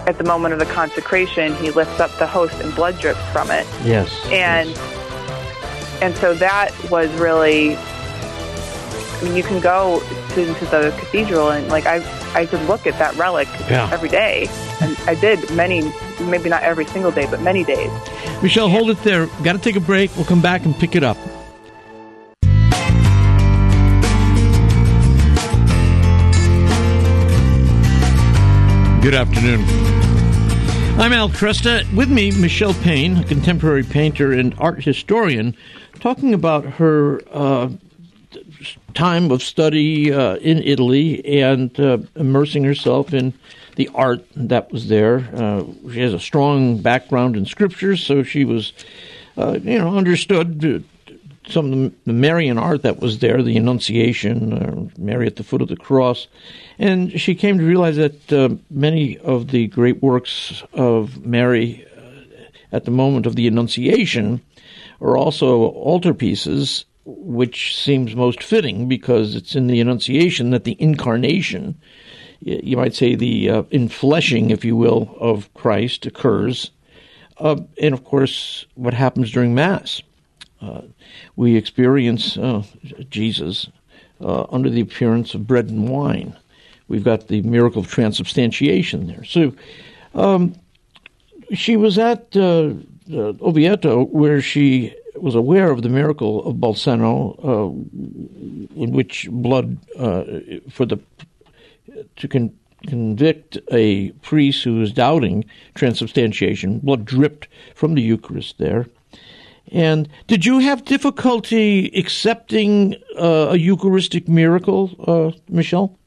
at 0.07 0.17
the 0.17 0.23
moment 0.23 0.53
of 0.53 0.59
the 0.59 0.65
consecration, 0.65 1.55
he 1.55 1.71
lifts 1.71 1.99
up 1.99 2.11
the 2.17 2.27
host 2.27 2.53
and 2.61 2.73
blood 2.75 2.99
drips 2.99 3.23
from 3.31 3.51
it, 3.51 3.65
Yes. 3.83 4.09
and 4.31 4.69
and 6.01 6.15
so 6.17 6.33
that 6.35 6.71
was 6.89 7.09
really. 7.19 7.75
I 7.77 9.23
mean, 9.25 9.35
you 9.35 9.43
can 9.43 9.59
go 9.59 10.01
to, 10.33 10.41
into 10.47 10.65
the 10.65 10.91
cathedral 10.97 11.51
and 11.51 11.67
like 11.67 11.85
I 11.85 11.97
I 12.33 12.47
could 12.47 12.61
look 12.67 12.87
at 12.87 12.97
that 12.97 13.15
relic 13.17 13.47
Yeah. 13.69 13.87
every 13.91 14.09
day, 14.09 14.47
and 14.81 14.97
I 15.05 15.13
did 15.15 15.51
many, 15.51 15.91
maybe 16.21 16.49
not 16.49 16.63
every 16.63 16.85
single 16.85 17.11
day, 17.11 17.27
but 17.29 17.39
many 17.41 17.63
days. 17.63 17.91
Michelle, 18.41 18.69
hold 18.69 18.89
it 18.89 19.01
there. 19.03 19.27
Got 19.43 19.53
to 19.53 19.59
take 19.59 19.75
a 19.75 19.79
break. 19.79 20.09
We'll 20.15 20.25
come 20.25 20.41
back 20.41 20.65
and 20.65 20.75
pick 20.75 20.95
it 20.95 21.03
up. 21.03 21.17
Good 29.01 29.15
afternoon. 29.15 29.61
I'm 30.99 31.11
Al 31.11 31.27
Kresta. 31.27 31.91
With 31.95 32.11
me, 32.11 32.29
Michelle 32.29 32.75
Paine, 32.75 33.17
a 33.17 33.23
contemporary 33.23 33.81
painter 33.81 34.31
and 34.31 34.53
art 34.59 34.83
historian, 34.83 35.57
talking 35.99 36.35
about 36.35 36.65
her 36.65 37.19
uh, 37.31 37.69
time 38.93 39.31
of 39.31 39.41
study 39.41 40.13
uh, 40.13 40.35
in 40.35 40.59
Italy 40.59 41.41
and 41.41 41.77
uh, 41.79 41.97
immersing 42.15 42.63
herself 42.63 43.11
in 43.11 43.33
the 43.75 43.89
art 43.95 44.23
that 44.35 44.71
was 44.71 44.87
there. 44.87 45.27
Uh, 45.33 45.63
she 45.91 45.99
has 45.99 46.13
a 46.13 46.19
strong 46.19 46.77
background 46.77 47.35
in 47.35 47.47
scripture, 47.47 47.97
so 47.97 48.21
she 48.21 48.45
was, 48.45 48.71
uh, 49.35 49.57
you 49.63 49.79
know, 49.79 49.97
understood 49.97 50.63
uh, 50.63 50.90
some 51.51 51.73
of 51.73 51.93
the, 52.05 52.13
Marian 52.13 52.57
art 52.57 52.83
that 52.83 52.99
was 52.99 53.19
there, 53.19 53.41
the 53.43 53.57
Annunciation, 53.57 54.53
uh, 54.53 54.89
Mary 54.97 55.27
at 55.27 55.35
the 55.35 55.43
foot 55.43 55.61
of 55.61 55.67
the 55.67 55.75
cross, 55.75 56.27
and 56.79 57.19
she 57.19 57.35
came 57.35 57.57
to 57.57 57.65
realize 57.65 57.97
that 57.97 58.33
uh, 58.33 58.49
many 58.69 59.17
of 59.19 59.49
the 59.49 59.67
great 59.67 60.01
works 60.01 60.63
of 60.73 61.25
Mary 61.25 61.85
uh, 61.97 62.45
at 62.71 62.85
the 62.85 62.91
moment 62.91 63.25
of 63.25 63.35
the 63.35 63.47
Annunciation 63.47 64.41
are 65.01 65.17
also 65.17 65.71
altarpieces, 65.71 66.85
which 67.05 67.75
seems 67.77 68.15
most 68.15 68.43
fitting 68.43 68.87
because 68.87 69.35
it's 69.35 69.55
in 69.55 69.67
the 69.67 69.81
Annunciation 69.81 70.51
that 70.51 70.63
the 70.63 70.77
incarnation, 70.79 71.79
you 72.39 72.77
might 72.77 72.93
say 72.93 73.15
the 73.15 73.49
uh, 73.49 73.63
infleshing, 73.63 74.51
if 74.51 74.63
you 74.63 74.75
will, 74.75 75.15
of 75.19 75.53
Christ 75.53 76.05
occurs. 76.05 76.71
Uh, 77.37 77.61
and 77.81 77.93
of 77.93 78.03
course, 78.03 78.65
what 78.75 78.93
happens 78.93 79.31
during 79.31 79.55
Mass. 79.55 80.01
Uh, 80.61 80.81
we 81.35 81.55
experience 81.55 82.37
uh, 82.37 82.63
Jesus 83.09 83.69
uh, 84.21 84.45
under 84.49 84.69
the 84.69 84.81
appearance 84.81 85.33
of 85.33 85.47
bread 85.47 85.69
and 85.69 85.89
wine. 85.89 86.37
We've 86.87 87.03
got 87.03 87.27
the 87.27 87.41
miracle 87.41 87.81
of 87.81 87.87
transubstantiation 87.87 89.07
there. 89.07 89.23
So 89.23 89.53
um, 90.13 90.55
she 91.53 91.77
was 91.77 91.97
at 91.97 92.31
Orvieto 92.31 94.09
where 94.09 94.41
she 94.41 94.93
was 95.15 95.35
aware 95.35 95.71
of 95.71 95.81
the 95.81 95.89
miracle 95.89 96.45
of 96.45 96.55
Bolsena, 96.55 97.37
uh, 97.43 97.69
in 98.75 98.91
which 98.91 99.27
blood 99.31 99.77
uh, 99.97 100.23
for 100.69 100.85
the 100.85 100.97
to 102.15 102.27
con- 102.27 102.53
convict 102.87 103.57
a 103.71 104.11
priest 104.23 104.63
who 104.63 104.79
was 104.79 104.91
doubting 104.91 105.45
transubstantiation, 105.75 106.79
blood 106.79 107.05
dripped 107.05 107.47
from 107.75 107.93
the 107.95 108.01
Eucharist 108.01 108.57
there. 108.57 108.87
And 109.71 110.09
did 110.27 110.45
you 110.45 110.59
have 110.59 110.83
difficulty 110.85 111.87
accepting 111.97 112.95
uh, 113.17 113.49
a 113.51 113.55
Eucharistic 113.57 114.27
miracle, 114.27 114.91
uh, 115.07 115.37
Michelle? 115.49 115.97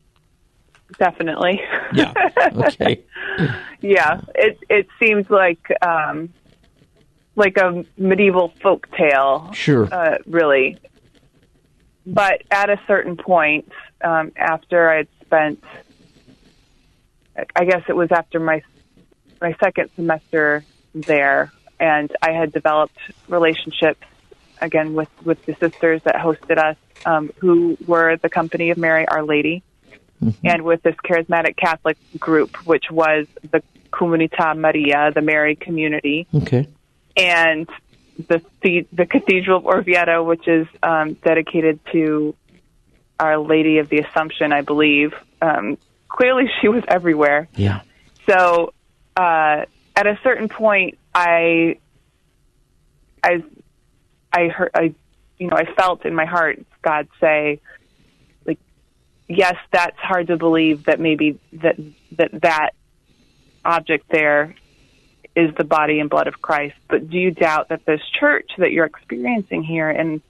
Definitely. 0.99 1.61
Yeah. 1.95 2.13
Okay. 2.57 3.01
yeah, 3.81 4.21
it 4.35 4.59
it 4.69 4.87
seems 5.01 5.29
like 5.31 5.67
um, 5.83 6.29
like 7.37 7.57
a 7.57 7.85
medieval 7.97 8.53
folk 8.63 8.89
tale, 8.97 9.51
Sure. 9.53 9.89
uh, 9.93 10.19
really. 10.27 10.79
But 12.07 12.43
at 12.51 12.69
a 12.71 12.79
certain 12.87 13.17
point, 13.17 13.73
um, 14.03 14.31
after 14.37 14.91
I'd 14.91 15.09
spent, 15.23 15.65
I 17.57 17.65
guess 17.65 17.83
it 17.89 17.97
was 17.97 18.13
after 18.13 18.39
my 18.39 18.63
my 19.41 19.55
second 19.63 19.91
semester 19.97 20.65
there, 20.95 21.51
and 21.93 22.09
I 22.29 22.31
had 22.41 22.49
developed 22.53 22.99
relationships 23.29 24.07
again 24.61 24.88
with 24.99 25.11
with 25.29 25.41
the 25.47 25.55
sisters 25.64 26.00
that 26.07 26.17
hosted 26.26 26.59
us, 26.69 26.76
um, 27.05 27.25
who 27.38 27.76
were 27.87 28.17
the 28.17 28.31
Company 28.41 28.71
of 28.73 28.79
Mary 28.79 29.05
Our 29.14 29.23
Lady 29.35 29.62
and 30.43 30.62
with 30.62 30.81
this 30.83 30.95
charismatic 31.09 31.55
Catholic 31.57 31.99
group, 32.19 32.50
which 32.67 32.87
was 32.91 33.26
the 33.50 33.62
Comunità 33.93 34.57
Maria, 34.57 35.11
the 35.14 35.21
Mary 35.21 35.55
community, 35.55 36.26
Okay. 36.35 36.67
and 37.17 37.69
the 38.29 38.41
the, 38.62 38.87
the 39.00 39.05
Cathedral 39.05 39.59
of 39.59 39.64
Orvieto, 39.64 40.25
which 40.25 40.49
is 40.49 40.67
um, 40.83 41.14
dedicated 41.29 41.79
to 41.93 42.35
Our 43.21 43.37
Lady 43.38 43.79
of 43.83 43.87
the 43.91 43.99
Assumption, 43.99 44.53
I 44.53 44.62
believe. 44.62 45.12
Um, 45.43 45.76
clearly, 46.09 46.45
she 46.61 46.69
was 46.69 46.83
everywhere. 46.88 47.49
Yeah. 47.57 47.81
So 48.29 48.73
uh, 49.17 49.67
at 49.95 50.07
a 50.07 50.19
certain 50.23 50.49
point, 50.49 50.97
I, 51.14 51.78
I, 53.23 53.42
I 54.33 54.49
heard, 54.49 54.71
I, 54.75 54.94
you 55.38 55.49
know, 55.49 55.56
I 55.56 55.64
felt 55.75 56.04
in 56.04 56.14
my 56.14 56.25
heart 56.25 56.64
God 56.83 57.09
say, 57.21 57.61
like, 58.47 58.59
yes, 59.28 59.56
that's 59.73 59.99
hard 59.99 60.28
to 60.28 60.37
believe 60.37 60.85
that 60.85 61.00
maybe 61.00 61.38
that 61.54 61.76
that 62.12 62.30
that 62.42 62.71
object 63.64 64.06
there 64.11 64.54
is 65.35 65.52
the 65.56 65.64
body 65.64 65.99
and 65.99 66.09
blood 66.09 66.28
of 66.28 66.40
Christ. 66.40 66.76
But 66.88 67.11
do 67.11 67.18
you 67.18 67.30
doubt 67.30 67.71
that 67.71 67.85
this 67.85 68.00
church 68.21 68.50
that 68.59 68.71
you're 68.71 68.87
experiencing 68.87 69.62
here 69.62 69.90
and 69.90 70.21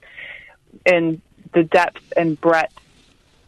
and 0.85 1.21
the 1.53 1.63
depth 1.63 2.01
and 2.17 2.39
breadth 2.39 2.73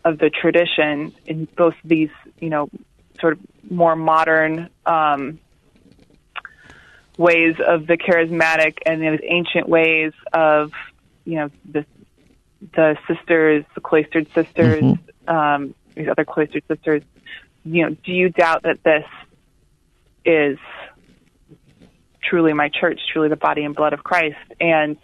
of 0.06 0.20
the 0.20 0.30
tradition 0.30 1.14
in 1.26 1.46
both 1.58 1.76
these, 1.84 2.10
you 2.40 2.50
know, 2.50 2.70
sort 3.20 3.34
of 3.34 3.40
more 3.70 3.96
modern 3.96 4.70
um, 4.86 5.40
ways 7.18 7.56
of 7.66 7.88
the 7.88 7.98
charismatic 7.98 8.78
and 8.86 9.02
those 9.02 9.20
ancient 9.24 9.68
ways 9.68 10.14
of, 10.34 10.72
you 11.26 11.36
know, 11.36 11.50
the 11.70 11.86
the 12.76 12.98
sisters, 13.08 13.66
the 13.76 13.82
cloistered 13.82 14.28
sisters, 14.34 14.84
um, 15.28 15.76
these 15.96 16.08
other 16.08 16.26
cloistered 16.26 16.64
sisters. 16.68 17.04
You 17.66 17.90
know, 17.90 17.96
do 18.04 18.12
you 18.12 18.30
doubt 18.30 18.64
that 18.64 18.84
this 18.84 19.06
is 20.26 20.58
truly 22.24 22.54
my 22.54 22.70
church, 22.70 23.00
truly 23.12 23.30
the 23.30 23.36
body 23.36 23.64
and 23.64 23.76
blood 23.76 23.94
of 23.94 24.04
Christ? 24.04 24.38
And 24.60 24.98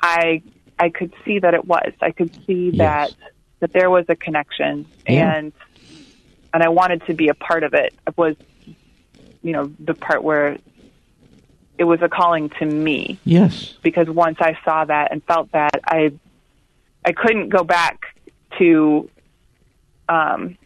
I 0.00 0.42
I 0.78 0.90
could 0.90 1.12
see 1.24 1.38
that 1.38 1.54
it 1.54 1.64
was. 1.64 1.92
I 2.00 2.12
could 2.12 2.30
see 2.46 2.70
Yes. 2.72 2.78
that 2.78 3.14
that 3.60 3.72
there 3.72 3.90
was 3.90 4.04
a 4.08 4.16
connection 4.16 4.86
Yeah. 5.08 5.34
and 5.36 5.52
and 6.52 6.62
I 6.62 6.68
wanted 6.68 7.04
to 7.06 7.14
be 7.14 7.28
a 7.28 7.34
part 7.34 7.62
of 7.64 7.74
it. 7.74 7.92
It 8.06 8.16
was 8.16 8.36
you 9.42 9.52
know, 9.52 9.70
the 9.78 9.94
part 9.94 10.24
where 10.24 10.58
it 11.78 11.84
was 11.84 12.00
a 12.02 12.08
calling 12.08 12.48
to 12.58 12.64
me 12.64 13.18
Yes. 13.24 13.74
because 13.82 14.08
once 14.08 14.38
I 14.40 14.56
saw 14.64 14.84
that 14.84 15.12
and 15.12 15.22
felt 15.24 15.52
that 15.52 15.80
I 15.86 16.12
I 17.04 17.12
couldn't 17.12 17.48
go 17.50 17.64
back 17.64 18.00
to 18.58 19.08
um 20.08 20.56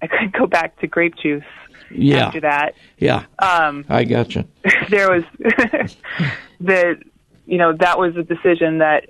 I 0.00 0.06
couldn't 0.06 0.32
go 0.32 0.46
back 0.46 0.78
to 0.80 0.86
grape 0.86 1.16
juice 1.16 1.42
Yeah. 1.90 2.26
after 2.26 2.40
that. 2.40 2.74
Yeah. 2.98 3.24
Um 3.38 3.84
I 3.88 4.04
gotcha. 4.04 4.46
there 4.88 5.10
was 5.10 5.24
the 6.60 7.00
you 7.46 7.58
know 7.58 7.72
that 7.74 7.98
was 7.98 8.16
a 8.16 8.22
decision 8.22 8.78
that 8.78 9.04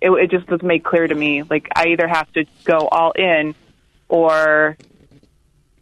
it, 0.00 0.10
it 0.10 0.30
just 0.30 0.48
was 0.48 0.62
made 0.62 0.82
clear 0.84 1.06
to 1.06 1.14
me 1.14 1.42
like 1.42 1.68
I 1.76 1.88
either 1.88 2.08
have 2.08 2.32
to 2.32 2.44
go 2.64 2.88
all 2.88 3.12
in 3.12 3.54
or 4.08 4.76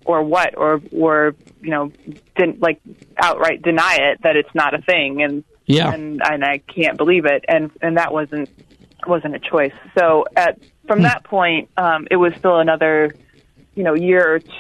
or 0.05 0.23
what 0.23 0.57
or 0.57 0.81
or 0.93 1.35
you 1.61 1.71
know 1.71 1.93
didn't 2.37 2.61
like 2.61 2.81
outright 3.19 3.63
deny 3.63 3.97
it 4.01 4.23
that 4.23 4.37
it's 4.37 4.55
not 4.55 4.75
a 4.75 4.79
thing 4.83 5.23
and 5.23 5.45
Yeah. 5.67 5.93
and 5.93 6.21
and 6.25 6.45
I 6.45 6.59
can't 6.59 6.97
believe 6.97 7.25
it 7.27 7.45
and 7.49 7.71
and 7.83 7.97
that 7.97 8.13
wasn't 8.13 8.49
wasn't 9.07 9.35
a 9.35 9.39
choice 9.39 9.73
so 9.99 10.25
at 10.37 10.59
from 10.87 11.03
that 11.03 11.25
point 11.25 11.69
um 11.77 12.07
it 12.11 12.17
was 12.17 12.33
still 12.37 12.59
another 12.59 13.15
you 13.75 13.83
know 13.85 13.95
year 13.95 14.35
or 14.35 14.39
two 14.41 14.53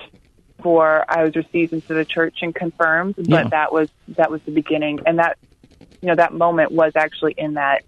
before 0.57 1.05
I 1.09 1.23
was 1.23 1.37
received 1.37 1.73
into 1.73 1.95
the 1.95 2.05
church 2.05 2.39
and 2.43 2.55
confirmed 2.55 3.15
but 3.17 3.29
Yeah. 3.29 3.49
that 3.49 3.73
was 3.73 3.89
that 4.17 4.31
was 4.31 4.41
the 4.43 4.51
beginning 4.53 5.01
and 5.07 5.19
that 5.19 5.39
you 6.03 6.09
know 6.09 6.15
that 6.17 6.33
moment 6.35 6.73
was 6.73 6.93
actually 6.97 7.35
in 7.39 7.55
that 7.55 7.85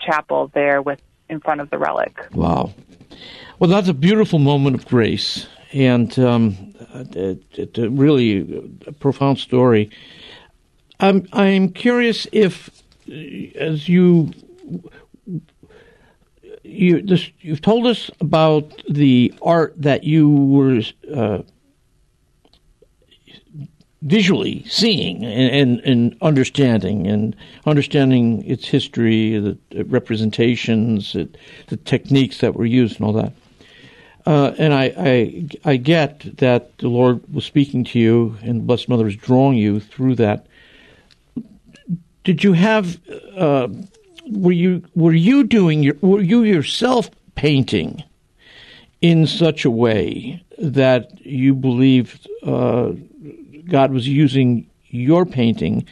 chapel 0.00 0.50
there 0.54 0.80
with 0.82 1.00
in 1.28 1.40
front 1.40 1.60
of 1.60 1.70
the 1.70 1.78
relic 1.78 2.14
Wow. 2.32 2.72
Well, 3.58 3.70
that's 3.70 3.88
a 3.88 3.94
beautiful 3.94 4.40
moment 4.40 4.74
of 4.74 4.84
grace, 4.86 5.46
and 5.74 6.16
um, 6.20 6.74
it, 6.94 7.42
it 7.58 7.76
really 7.90 8.78
a 8.86 8.92
profound 8.92 9.38
story. 9.38 9.90
I'm 11.00 11.28
I'm 11.32 11.70
curious 11.70 12.26
if, 12.32 12.70
uh, 13.08 13.58
as 13.58 13.88
you 13.88 14.32
you 16.62 17.02
this 17.02 17.28
you've 17.40 17.60
told 17.60 17.86
us 17.86 18.10
about 18.20 18.82
the 18.88 19.34
art 19.42 19.74
that 19.76 20.04
you 20.04 20.30
were 20.30 20.80
uh, 21.12 21.42
visually 24.02 24.64
seeing 24.68 25.24
and, 25.24 25.50
and, 25.50 25.80
and 25.80 26.16
understanding 26.20 27.06
and 27.06 27.34
understanding 27.66 28.44
its 28.44 28.68
history, 28.68 29.38
the, 29.38 29.58
the 29.70 29.84
representations, 29.84 31.14
it, 31.14 31.36
the 31.68 31.76
techniques 31.78 32.38
that 32.38 32.54
were 32.54 32.66
used, 32.66 32.96
and 32.96 33.06
all 33.06 33.14
that. 33.14 33.32
Uh, 34.26 34.54
and 34.56 34.72
I, 34.72 34.84
I, 34.96 35.48
I 35.72 35.76
get 35.76 36.38
that 36.38 36.78
the 36.78 36.88
Lord 36.88 37.22
was 37.32 37.44
speaking 37.44 37.84
to 37.84 37.98
you, 37.98 38.36
and 38.42 38.60
the 38.60 38.64
Blessed 38.64 38.88
Mother 38.88 39.06
is 39.06 39.16
drawing 39.16 39.58
you 39.58 39.80
through 39.80 40.14
that. 40.16 40.46
Did 42.24 42.42
you 42.42 42.54
have? 42.54 42.98
Uh, 43.36 43.68
were 44.26 44.52
you 44.52 44.82
were 44.94 45.12
you 45.12 45.44
doing 45.44 45.82
your 45.82 45.96
were 46.00 46.22
you 46.22 46.42
yourself 46.42 47.10
painting 47.34 48.02
in 49.02 49.26
such 49.26 49.66
a 49.66 49.70
way 49.70 50.42
that 50.56 51.20
you 51.20 51.54
believed 51.54 52.26
uh, 52.42 52.92
God 53.68 53.92
was 53.92 54.08
using 54.08 54.66
your 54.86 55.26
painting 55.26 55.84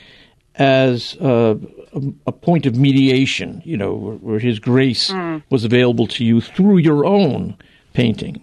as 0.55 1.17
uh, 1.21 1.57
a, 1.93 2.03
a 2.27 2.33
point 2.33 2.65
of 2.65 2.77
mediation, 2.77 3.61
you 3.67 3.77
know, 3.77 3.93
where, 3.93 4.15
where 4.17 4.39
His 4.39 4.59
grace 4.59 5.11
was 5.51 5.65
available 5.65 6.07
to 6.07 6.25
you 6.25 6.41
through 6.41 6.79
your 6.79 7.05
own 7.05 7.57
painting. 7.93 8.43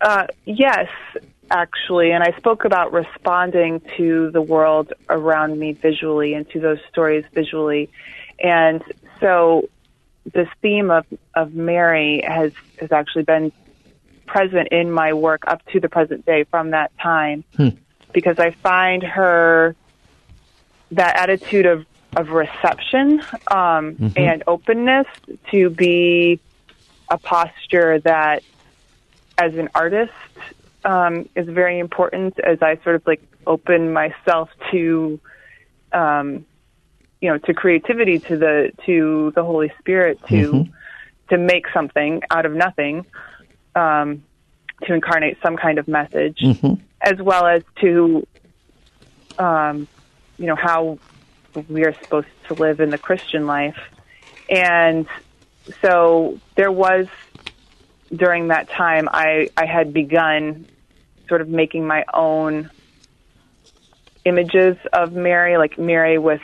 Uh, 0.00 0.26
yes, 0.44 0.88
actually, 1.50 2.12
and 2.12 2.22
I 2.22 2.32
spoke 2.36 2.64
about 2.64 2.92
responding 2.92 3.80
to 3.96 4.30
the 4.30 4.40
world 4.42 4.92
around 5.08 5.58
me 5.58 5.72
visually 5.72 6.34
and 6.34 6.48
to 6.50 6.60
those 6.60 6.78
stories 6.90 7.24
visually, 7.32 7.90
and 8.38 8.82
so 9.20 9.68
this 10.32 10.48
theme 10.62 10.90
of 10.90 11.06
of 11.34 11.54
Mary 11.54 12.22
has 12.26 12.52
has 12.80 12.92
actually 12.92 13.24
been 13.24 13.50
present 14.26 14.68
in 14.68 14.90
my 14.90 15.14
work 15.14 15.44
up 15.46 15.64
to 15.72 15.80
the 15.80 15.88
present 15.88 16.26
day 16.26 16.44
from 16.44 16.70
that 16.70 16.92
time, 16.98 17.44
because 18.12 18.38
I 18.38 18.50
find 18.50 19.02
her 19.02 19.74
that 20.92 21.16
attitude 21.16 21.66
of 21.66 21.86
of 22.16 22.30
reception 22.30 23.22
um, 23.50 24.12
and 24.16 24.42
openness 24.46 25.06
to 25.50 25.70
be 25.70 26.40
a 27.10 27.18
posture 27.18 27.98
that 28.00 28.42
as 29.36 29.54
an 29.54 29.68
artist 29.74 30.12
um, 30.84 31.28
is 31.34 31.48
very 31.48 31.78
important 31.78 32.38
as 32.40 32.60
I 32.62 32.78
sort 32.82 32.96
of 32.96 33.06
like 33.06 33.22
open 33.46 33.92
myself 33.92 34.50
to, 34.70 35.20
um, 35.92 36.44
you 37.20 37.30
know, 37.30 37.38
to 37.38 37.54
creativity, 37.54 38.18
to 38.20 38.36
the 38.36 38.72
to 38.86 39.32
the 39.34 39.44
Holy 39.44 39.72
Spirit, 39.78 40.18
to 40.28 40.66
to 41.30 41.38
make 41.38 41.66
something 41.72 42.22
out 42.30 42.46
of 42.46 42.52
nothing, 42.52 43.04
um, 43.74 44.22
to 44.84 44.94
incarnate 44.94 45.38
some 45.42 45.56
kind 45.56 45.78
of 45.78 45.88
message, 45.88 46.42
as 47.00 47.20
well 47.20 47.46
as 47.46 47.62
to, 47.80 48.26
um, 49.38 49.86
you 50.38 50.46
know, 50.46 50.56
how 50.56 50.98
we 51.68 51.84
are 51.84 51.94
supposed 52.02 52.28
to 52.46 52.54
live 52.54 52.80
in 52.80 52.90
the 52.90 52.98
Christian 52.98 53.46
life, 53.46 53.78
and 54.48 55.06
so 55.82 56.38
there 56.54 56.72
was 56.72 57.06
during 58.14 58.48
that 58.48 58.68
time 58.70 59.08
I, 59.10 59.50
I 59.56 59.66
had 59.66 59.92
begun 59.92 60.66
sort 61.28 61.40
of 61.40 61.48
making 61.48 61.86
my 61.86 62.04
own 62.12 62.70
images 64.24 64.76
of 64.92 65.12
Mary, 65.12 65.56
like 65.56 65.78
Mary 65.78 66.18
with 66.18 66.40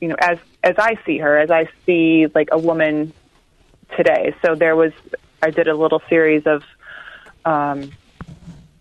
you 0.00 0.08
know, 0.08 0.16
as 0.18 0.38
as 0.64 0.74
I 0.78 0.98
see 1.06 1.18
her, 1.18 1.38
as 1.38 1.50
I 1.50 1.68
see 1.86 2.26
like 2.34 2.48
a 2.50 2.58
woman 2.58 3.12
today. 3.96 4.34
So 4.44 4.54
there 4.54 4.74
was 4.74 4.92
I 5.42 5.50
did 5.50 5.68
a 5.68 5.74
little 5.74 6.02
series 6.08 6.46
of 6.46 6.64
um, 7.44 7.92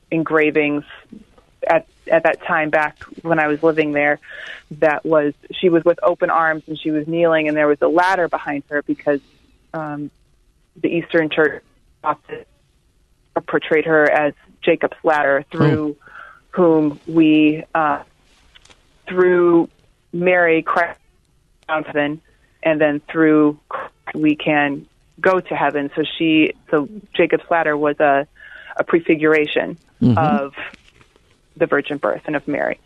engravings 0.10 0.84
at 2.08 2.14
at 2.14 2.24
that 2.24 2.42
time 2.46 2.70
back 2.70 3.04
when 3.22 3.40
I 3.40 3.48
was 3.48 3.62
living 3.64 3.92
there 3.92 4.20
that 4.72 5.06
was 5.06 5.34
she 5.60 5.70
was 5.70 5.84
with 5.84 6.00
open 6.04 6.30
arms 6.30 6.64
and 6.68 6.80
she 6.80 6.92
was 6.92 7.08
kneeling 7.08 7.48
and 7.48 7.58
there 7.58 7.68
was 7.68 7.78
a 7.82 7.88
ladder 7.88 8.28
behind 8.28 8.64
her 8.70 8.82
because 8.84 9.20
um, 9.74 10.12
the 10.82 10.90
Eastern 10.90 11.30
Church 11.30 11.64
often 12.04 12.46
portrayed 13.48 13.86
her 13.86 14.10
as 14.10 14.34
Jacob's 14.62 14.98
ladder 15.04 15.46
through 15.52 15.96
whom 16.52 17.00
we 17.08 17.64
uh, 17.74 18.04
through 19.08 19.70
Mary 20.14 20.62
Christ 20.62 21.00
heaven 21.68 22.22
and 22.64 22.80
then 22.80 23.02
through 23.12 23.60
we 24.14 24.36
can 24.36 24.86
go 25.20 25.40
to 25.40 25.56
heaven. 25.56 25.90
So 25.96 26.04
she 26.18 26.54
so 26.70 26.90
Jacob's 27.14 27.44
ladder 27.50 27.78
was 27.78 28.00
a 28.00 28.28
a 28.78 28.84
prefiguration 28.84 29.78
Mm-hmm. 30.02 30.18
of 30.18 30.54
the 31.62 31.68
virgin 31.68 31.98
birth 31.98 32.24
and 32.26 32.36
of 32.36 32.46
Mary. 32.48 32.80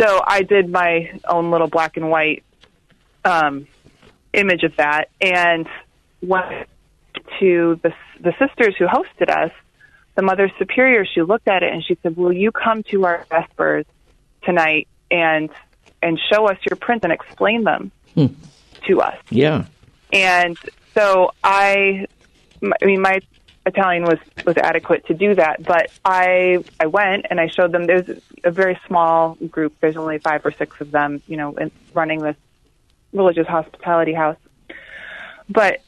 So 0.00 0.20
I 0.26 0.42
did 0.42 0.68
my 0.68 1.20
own 1.28 1.50
little 1.52 1.68
black 1.68 1.96
and 1.96 2.10
white 2.10 2.42
um, 3.24 3.68
image 4.32 4.64
of 4.64 4.74
that 4.76 5.10
and 5.20 5.68
went 6.22 6.66
to 7.38 7.78
the 7.82 7.92
the 8.20 8.32
sisters 8.38 8.74
who 8.78 8.86
hosted 8.86 9.28
us. 9.30 9.52
The 10.16 10.22
mother 10.22 10.50
superior, 10.58 11.04
she 11.06 11.22
looked 11.22 11.46
at 11.46 11.62
it 11.62 11.72
and 11.72 11.84
she 11.84 11.96
said, 12.02 12.16
"Will 12.16 12.32
you 12.32 12.50
come 12.50 12.82
to 12.84 13.04
our 13.04 13.24
vespers 13.30 13.86
tonight 14.42 14.88
and 15.10 15.50
and 16.02 16.18
show 16.32 16.48
us 16.48 16.58
your 16.68 16.76
prints 16.76 17.04
and 17.04 17.12
explain 17.12 17.64
them 17.64 17.92
to 18.86 19.00
us?" 19.00 19.16
Yeah. 19.30 19.66
And 20.12 20.58
so 20.94 21.32
I, 21.44 22.06
I 22.62 22.84
mean, 22.84 23.02
my 23.02 23.20
Italian 23.66 24.04
was 24.04 24.18
was 24.46 24.56
adequate 24.56 25.06
to 25.06 25.14
do 25.14 25.34
that, 25.34 25.62
but 25.62 25.90
I 26.04 26.64
I 26.80 26.86
went 26.86 27.26
and 27.30 27.40
I 27.40 27.48
showed 27.48 27.72
them. 27.72 27.86
There's 27.86 28.08
a 28.44 28.50
very 28.50 28.78
small 28.86 29.34
group. 29.34 29.74
There's 29.80 29.96
only 29.96 30.18
five 30.18 30.44
or 30.44 30.52
six 30.52 30.80
of 30.80 30.90
them, 30.90 31.22
you 31.26 31.36
know, 31.36 31.54
in, 31.56 31.70
running 31.92 32.20
this 32.20 32.36
religious 33.12 33.46
hospitality 33.46 34.14
house. 34.14 34.38
But 35.48 35.82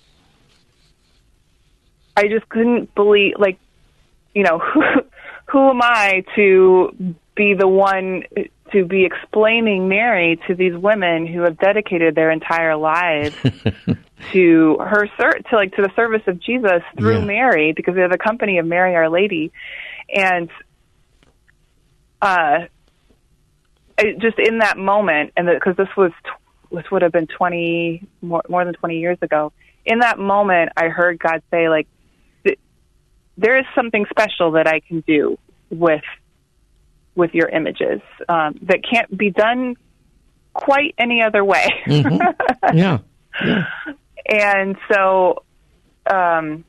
I 2.17 2.29
just 2.29 2.49
couldn't 2.49 2.95
believe, 2.95 3.35
like, 3.39 3.59
you 4.35 4.43
know, 4.43 4.59
who 4.75 4.83
who 5.47 5.71
am 5.71 5.81
I 5.83 6.25
to 6.37 7.17
be 7.35 7.55
the 7.55 7.69
one 7.69 8.25
to 8.73 8.85
be 8.85 9.05
explaining 9.05 9.89
Mary 9.89 10.41
to 10.47 10.55
these 10.55 10.75
women 10.77 11.27
who 11.27 11.43
have 11.43 11.59
dedicated 11.59 12.15
their 12.15 12.31
entire 12.31 12.77
lives 12.77 13.35
to 14.33 14.77
her 14.79 15.09
ser- 15.19 15.41
to 15.51 15.57
like 15.57 15.75
to 15.77 15.83
the 15.83 15.91
service 15.97 16.23
of 16.27 16.41
Jesus 16.41 16.83
through 16.97 17.21
Yeah. 17.21 17.25
Mary 17.25 17.73
because 17.73 17.95
they're 17.95 18.09
the 18.09 18.19
company 18.19 18.59
of 18.59 18.67
Mary 18.67 18.95
Our 18.95 19.09
Lady, 19.09 19.53
and 20.15 20.51
uh, 22.23 22.67
just 24.19 24.39
in 24.39 24.59
that 24.59 24.77
moment, 24.79 25.33
and 25.37 25.47
because 25.47 25.77
this 25.77 25.89
was 25.97 26.13
tw- 26.25 26.75
this 26.75 26.91
would 26.91 27.03
have 27.03 27.13
been 27.13 27.27
twenty 27.27 28.07
more, 28.21 28.43
more 28.49 28.65
than 28.65 28.75
twenty 28.75 28.99
years 28.99 29.19
ago. 29.23 29.53
In 29.85 30.01
that 30.01 30.19
moment, 30.19 30.73
I 30.77 30.89
heard 30.89 31.19
God 31.19 31.43
say, 31.51 31.69
like, 31.69 31.89
there 33.37 33.59
is 33.59 33.65
something 33.75 34.05
special 34.11 34.53
that 34.53 34.67
I 34.67 34.81
can 34.81 35.01
do 35.07 35.39
with 35.71 36.03
with 37.21 37.35
your 37.35 37.49
images 37.49 38.01
um, 38.29 38.59
that 38.63 38.81
can't 38.83 39.17
be 39.17 39.31
done 39.31 39.77
quite 40.55 40.95
any 40.99 41.23
other 41.23 41.45
way. 41.45 41.69
Yeah. 42.75 42.99
Yeah. 43.43 43.65
and 44.27 44.77
so 44.93 45.45
um 46.11 46.65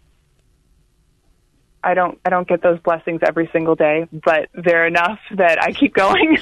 I 1.83 1.93
don't 1.95 2.19
I 2.25 2.29
don't 2.29 2.47
get 2.47 2.61
those 2.61 2.79
blessings 2.79 3.21
every 3.25 3.49
single 3.51 3.75
day, 3.75 4.07
but 4.11 4.49
they're 4.53 4.85
enough 4.85 5.19
that 5.35 5.61
I 5.61 5.71
keep 5.71 5.93
going. 5.93 6.37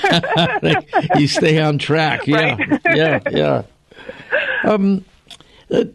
you 1.19 1.27
stay 1.27 1.59
on 1.59 1.77
track. 1.77 2.27
Yeah. 2.27 2.55
Right. 2.55 2.81
Yeah. 2.93 3.19
Yeah. 3.31 3.63
Um, 4.63 5.05
uh, 5.71 5.85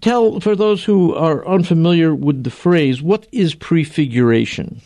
tell 0.00 0.40
for 0.40 0.56
those 0.56 0.84
who 0.84 1.14
are 1.14 1.46
unfamiliar 1.46 2.14
with 2.14 2.42
the 2.42 2.50
phrase, 2.50 3.00
what 3.00 3.26
is 3.32 3.54
prefiguration? 3.54 4.80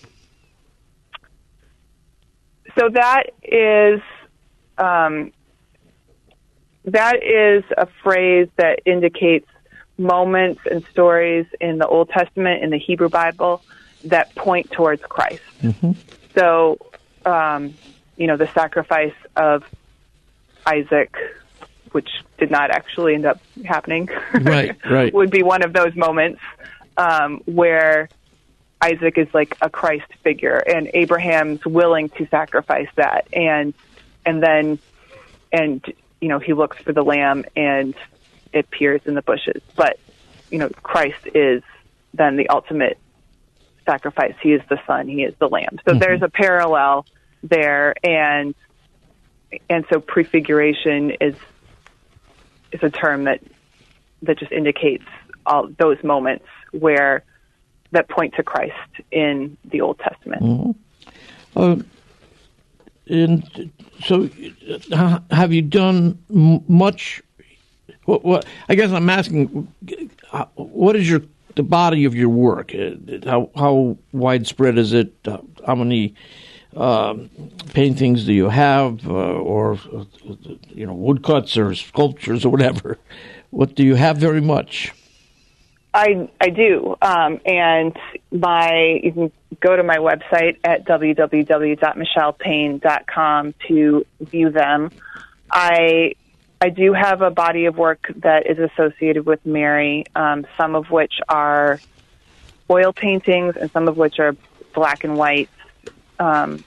So 2.78 2.88
that 2.90 3.24
is 3.42 4.00
um, 4.78 5.33
that 6.85 7.22
is 7.22 7.64
a 7.76 7.87
phrase 8.02 8.48
that 8.56 8.80
indicates 8.87 9.46
moments 9.98 10.62
and 10.70 10.85
stories 10.90 11.46
in 11.61 11.78
the 11.78 11.87
Old 11.87 12.09
Testament 12.09 12.64
in 12.64 12.70
the 12.70 12.78
Hebrew 12.78 13.09
Bible 13.09 13.62
that 14.04 14.35
point 14.35 14.70
towards 14.70 15.02
Christ. 15.02 15.42
So, 16.35 16.78
um, 17.26 17.74
you 18.16 18.26
know, 18.26 18.37
the 18.38 18.46
sacrifice 18.48 19.14
of 19.37 19.62
Isaac, 20.66 21.14
which 21.92 22.09
did 22.38 22.50
not 22.50 22.70
actually 22.70 23.14
end 23.14 23.26
up 23.26 23.40
happening, 23.64 24.09
Right, 24.33 24.74
right. 24.88 25.12
would 25.12 25.30
be 25.30 25.42
one 25.42 25.62
of 25.62 25.72
those 25.74 25.94
moments 25.94 26.40
um, 26.96 27.42
where 27.44 28.09
Isaac 28.83 29.19
is 29.19 29.29
like 29.35 29.57
a 29.61 29.69
Christ 29.69 30.12
figure, 30.23 30.57
and 30.57 30.90
Abraham's 30.95 31.64
willing 31.64 32.09
to 32.11 32.27
sacrifice 32.29 32.88
that, 32.97 33.29
and 33.33 33.75
and 34.25 34.43
then 34.43 34.79
and 35.53 35.85
you 36.21 36.29
know 36.29 36.38
he 36.38 36.53
looks 36.55 36.79
for 36.79 36.93
the 36.93 37.03
lamb, 37.03 37.45
and 37.57 37.95
it 38.53 38.66
appears 38.66 39.03
in 39.05 39.14
the 39.14 39.23
bushes. 39.23 39.62
But 39.77 39.99
you 40.51 40.59
know 40.59 40.71
Christ 40.83 41.27
is 41.35 41.62
then 42.14 42.37
the 42.37 42.49
ultimate 42.49 42.99
sacrifice. 43.85 44.35
He 44.43 44.53
is 44.53 44.62
the 44.69 44.81
son. 44.87 45.09
He 45.09 45.25
is 45.25 45.35
the 45.38 45.49
lamb. 45.49 45.79
So 45.85 45.93
mm-hmm. 45.93 45.99
there's 45.99 46.23
a 46.23 46.29
parallel 46.29 47.07
there, 47.43 47.95
and 48.05 48.55
and 49.69 49.85
so 49.93 50.01
prefiguration 50.01 51.12
is 51.21 51.35
is 52.73 52.83
a 52.83 52.90
term 52.90 53.25
that 53.25 53.43
that 54.23 54.38
just 54.38 54.53
indicates 54.53 55.05
all 55.47 55.69
those 55.79 56.03
moments 56.05 56.45
where 56.73 57.25
that 57.92 58.09
point 58.09 58.35
to 58.35 58.42
Christ 58.42 58.74
in 59.11 59.57
the 59.64 59.81
Old 59.81 59.98
Testament. 59.98 60.76
Uh, 61.57 61.76
and 63.09 63.70
so, 64.05 64.31
uh, 64.92 65.20
have 65.31 65.53
you 65.53 65.62
done 65.62 66.18
much? 66.68 67.22
What, 68.05 68.24
what 68.24 68.46
I 68.68 68.74
guess 68.74 68.90
I'm 68.92 69.11
asking, 69.11 69.68
uh, 70.33 70.44
what 70.55 70.96
is 70.96 71.11
your 71.11 71.22
the 71.57 71.62
body 71.64 72.05
of 72.05 72.14
your 72.14 72.29
work? 72.29 72.72
Uh, 72.74 72.92
How 73.24 73.50
how 73.57 73.98
widespread 74.12 74.79
is 74.79 74.92
it? 74.92 75.12
How 75.66 75.74
many 75.74 76.14
um, 76.76 77.29
paintings 77.74 78.24
do 78.24 78.33
you 78.33 78.48
have, 78.48 79.07
uh, 79.09 79.12
or 79.12 79.79
you 80.68 80.87
know, 80.87 80.94
woodcuts 80.94 81.57
or 81.57 81.74
sculptures 81.74 82.44
or 82.44 82.50
whatever? 82.50 82.98
What 83.50 83.74
do 83.74 83.83
you 83.83 83.96
have? 83.96 84.18
Very 84.18 84.40
much. 84.40 84.92
I 85.92 86.31
I 86.40 86.50
do, 86.50 86.94
um, 87.03 87.40
and 87.44 87.98
my 88.31 89.00
you 89.03 89.11
can 89.12 89.33
go 89.59 89.74
to 89.74 89.83
my 89.83 89.96
website 89.96 90.59
at 90.62 90.87
www.michellepaine.com 90.87 93.55
to 93.66 94.07
view 94.20 94.50
them. 94.50 94.92
I 95.50 96.14
I 96.61 96.68
do 96.68 96.92
have 96.92 97.22
a 97.22 97.31
body 97.31 97.66
of 97.66 97.76
work 97.76 98.07
that 98.16 98.46
is 98.46 98.59
associated 98.59 99.26
with 99.26 99.44
Mary, 99.44 100.05
um, 100.14 100.46
some 100.57 100.76
of 100.76 100.90
which 100.90 101.14
are 101.29 101.81
oil 102.70 102.92
paintings, 102.92 103.57
and 103.57 103.68
some 103.72 103.88
of 103.88 103.96
which 103.96 104.20
are 104.20 104.37
black 104.74 105.03
and 105.03 105.16
white 105.16 105.50
um, 106.20 106.62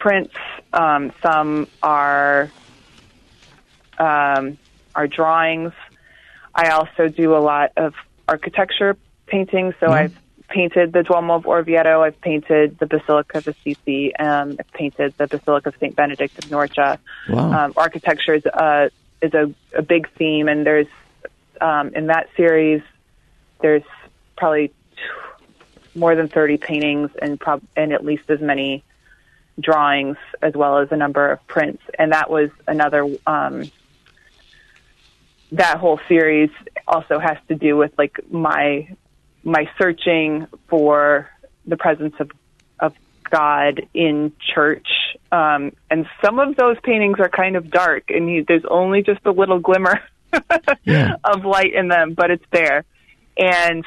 prints. 0.00 0.34
Um, 0.72 1.12
some 1.22 1.68
are 1.84 2.50
um, 3.96 4.58
are 4.96 5.06
drawings. 5.06 5.72
I 6.52 6.70
also 6.70 7.06
do 7.06 7.36
a 7.36 7.38
lot 7.38 7.70
of 7.76 7.94
architecture 8.28 8.96
painting. 9.26 9.74
So 9.80 9.88
I've 9.88 10.16
painted 10.48 10.92
the 10.92 11.02
Duomo 11.02 11.34
of 11.34 11.44
Orvieto. 11.44 12.02
I've 12.02 12.20
painted 12.20 12.78
the 12.78 12.86
Basilica 12.86 13.38
of 13.38 13.48
Assisi. 13.48 14.14
Um, 14.16 14.56
I've 14.58 14.72
painted 14.72 15.14
the 15.16 15.26
Basilica 15.26 15.70
of 15.70 15.74
Saint 15.80 15.96
Benedict 15.96 16.38
of 16.38 16.50
Norcia. 16.50 16.98
Wow. 17.28 17.64
Um, 17.64 17.72
architecture 17.76 18.34
is, 18.34 18.46
uh, 18.46 18.88
is 19.20 19.34
a, 19.34 19.52
a 19.74 19.82
big 19.82 20.08
theme, 20.12 20.48
and 20.48 20.64
there's 20.64 20.86
um, 21.60 21.92
in 21.94 22.06
that 22.06 22.28
series 22.36 22.82
there's 23.60 23.82
probably 24.36 24.72
more 25.94 26.14
than 26.14 26.28
30 26.28 26.58
paintings 26.58 27.10
and 27.20 27.40
prob- 27.40 27.62
and 27.76 27.92
at 27.92 28.04
least 28.04 28.30
as 28.30 28.40
many 28.40 28.84
drawings 29.60 30.16
as 30.40 30.54
well 30.54 30.78
as 30.78 30.92
a 30.92 30.96
number 30.96 31.32
of 31.32 31.44
prints. 31.48 31.82
And 31.98 32.12
that 32.12 32.30
was 32.30 32.50
another 32.68 33.08
um, 33.26 33.70
that 35.52 35.78
whole 35.78 36.00
series 36.08 36.50
also 36.86 37.18
has 37.18 37.38
to 37.48 37.54
do 37.54 37.76
with 37.76 37.92
like 37.98 38.18
my 38.30 38.88
my 39.44 39.70
searching 39.80 40.46
for 40.68 41.28
the 41.66 41.76
presence 41.76 42.14
of 42.18 42.30
of 42.80 42.94
God 43.30 43.86
in 43.94 44.32
church. 44.54 44.88
Um, 45.32 45.72
and 45.90 46.06
some 46.24 46.38
of 46.38 46.56
those 46.56 46.76
paintings 46.82 47.18
are 47.20 47.28
kind 47.28 47.56
of 47.56 47.70
dark, 47.70 48.04
and 48.10 48.28
you, 48.30 48.44
there's 48.46 48.64
only 48.68 49.02
just 49.02 49.20
a 49.26 49.30
little 49.30 49.58
glimmer 49.58 50.00
Yeah. 50.84 51.16
of 51.24 51.44
light 51.44 51.74
in 51.74 51.88
them, 51.88 52.14
but 52.14 52.30
it's 52.30 52.44
there. 52.50 52.84
And 53.36 53.84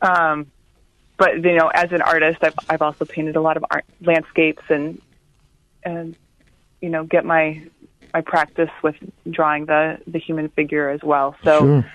um, 0.00 0.46
but 1.16 1.44
you 1.44 1.56
know, 1.56 1.68
as 1.68 1.92
an 1.92 2.02
artist, 2.02 2.38
I've 2.42 2.54
I've 2.68 2.82
also 2.82 3.04
painted 3.04 3.36
a 3.36 3.40
lot 3.40 3.56
of 3.56 3.64
art 3.70 3.84
landscapes 4.00 4.62
and 4.68 5.00
and 5.84 6.16
you 6.80 6.88
know 6.88 7.04
get 7.04 7.24
my 7.24 7.62
my 8.12 8.20
practice 8.20 8.70
with 8.82 8.96
drawing 9.30 9.66
the 9.66 9.98
the 10.06 10.18
human 10.18 10.48
figure 10.48 10.88
as 10.88 11.02
well. 11.02 11.36
So 11.44 11.58
Sure. 11.60 11.86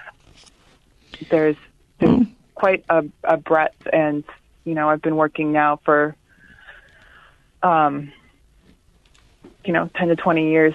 there's 1.29 1.55
there's 1.99 2.27
quite 2.55 2.83
a, 2.89 3.05
a 3.23 3.37
breadth, 3.37 3.87
and 3.91 4.23
you 4.63 4.73
know, 4.75 4.89
I've 4.89 5.01
been 5.01 5.15
working 5.15 5.51
now 5.51 5.79
for 5.83 6.15
um, 7.63 8.11
you 9.63 9.73
know, 9.73 9.89
ten 9.95 10.09
to 10.09 10.15
twenty 10.15 10.51
years 10.51 10.73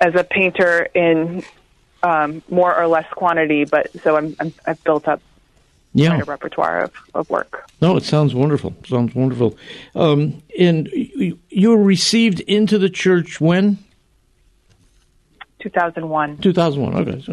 as 0.00 0.14
a 0.14 0.24
painter 0.24 0.88
in 0.94 1.44
um, 2.02 2.42
more 2.50 2.74
or 2.76 2.86
less 2.88 3.06
quantity, 3.12 3.64
but 3.64 3.90
so 4.02 4.16
I'm, 4.16 4.34
I'm 4.40 4.52
I've 4.66 4.82
built 4.84 5.06
up 5.06 5.20
yeah. 5.94 6.08
quite 6.08 6.22
a 6.22 6.24
repertoire 6.24 6.84
of, 6.84 6.92
of 7.14 7.30
work. 7.30 7.70
No, 7.80 7.96
it 7.96 8.04
sounds 8.04 8.34
wonderful. 8.34 8.74
Sounds 8.86 9.14
wonderful. 9.14 9.56
Um, 9.94 10.42
and 10.58 10.88
you 10.92 11.70
were 11.70 11.82
received 11.82 12.40
into 12.40 12.78
the 12.78 12.90
church 12.90 13.40
when? 13.40 13.78
2001. 15.62 16.38
2001. 16.38 17.08
Okay, 17.08 17.22
so 17.22 17.32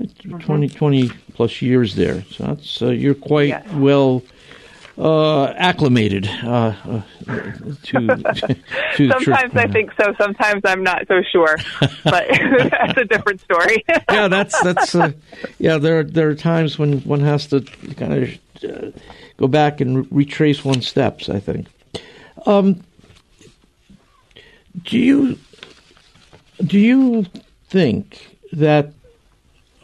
mm-hmm. 0.00 0.38
20, 0.38 0.68
20 0.68 1.08
plus 1.34 1.62
years 1.62 1.94
there. 1.94 2.22
So 2.30 2.44
that's 2.44 2.82
uh, 2.82 2.90
you're 2.90 3.14
quite 3.14 3.48
yes. 3.48 3.66
well 3.72 4.22
uh, 4.96 5.46
acclimated 5.56 6.26
uh, 6.44 6.72
uh 6.88 7.02
to, 7.82 8.06
to 8.94 9.08
sometimes 9.08 9.56
I 9.56 9.66
think 9.66 9.90
so. 10.00 10.14
Sometimes 10.20 10.62
I'm 10.64 10.84
not 10.84 11.06
so 11.08 11.20
sure, 11.22 11.56
but 12.04 12.28
that's 12.70 12.98
a 12.98 13.04
different 13.04 13.40
story. 13.40 13.84
yeah, 14.10 14.28
that's 14.28 14.60
that's 14.62 14.94
uh, 14.94 15.10
yeah. 15.58 15.78
There 15.78 16.04
there 16.04 16.28
are 16.28 16.34
times 16.34 16.78
when 16.78 17.00
one 17.00 17.20
has 17.20 17.46
to 17.48 17.62
kind 17.96 18.12
of 18.12 18.64
uh, 18.64 18.90
go 19.36 19.48
back 19.48 19.80
and 19.80 20.06
retrace 20.12 20.64
one's 20.64 20.86
steps. 20.86 21.28
I 21.28 21.40
think. 21.40 21.66
Um, 22.46 22.84
do 24.84 24.98
you 24.98 25.38
do 26.64 26.78
you 26.78 27.26
think 27.74 28.38
that? 28.52 28.92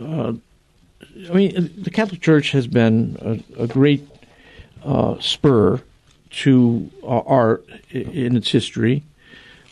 Uh, 0.00 0.34
I 1.28 1.32
mean, 1.32 1.74
the 1.76 1.90
Catholic 1.90 2.20
Church 2.20 2.52
has 2.52 2.68
been 2.68 3.16
a, 3.20 3.64
a 3.64 3.66
great 3.66 4.08
uh, 4.84 5.18
spur 5.18 5.82
to 6.42 6.88
uh, 7.02 7.18
art 7.26 7.66
in 7.90 8.36
its 8.36 8.48
history. 8.48 9.02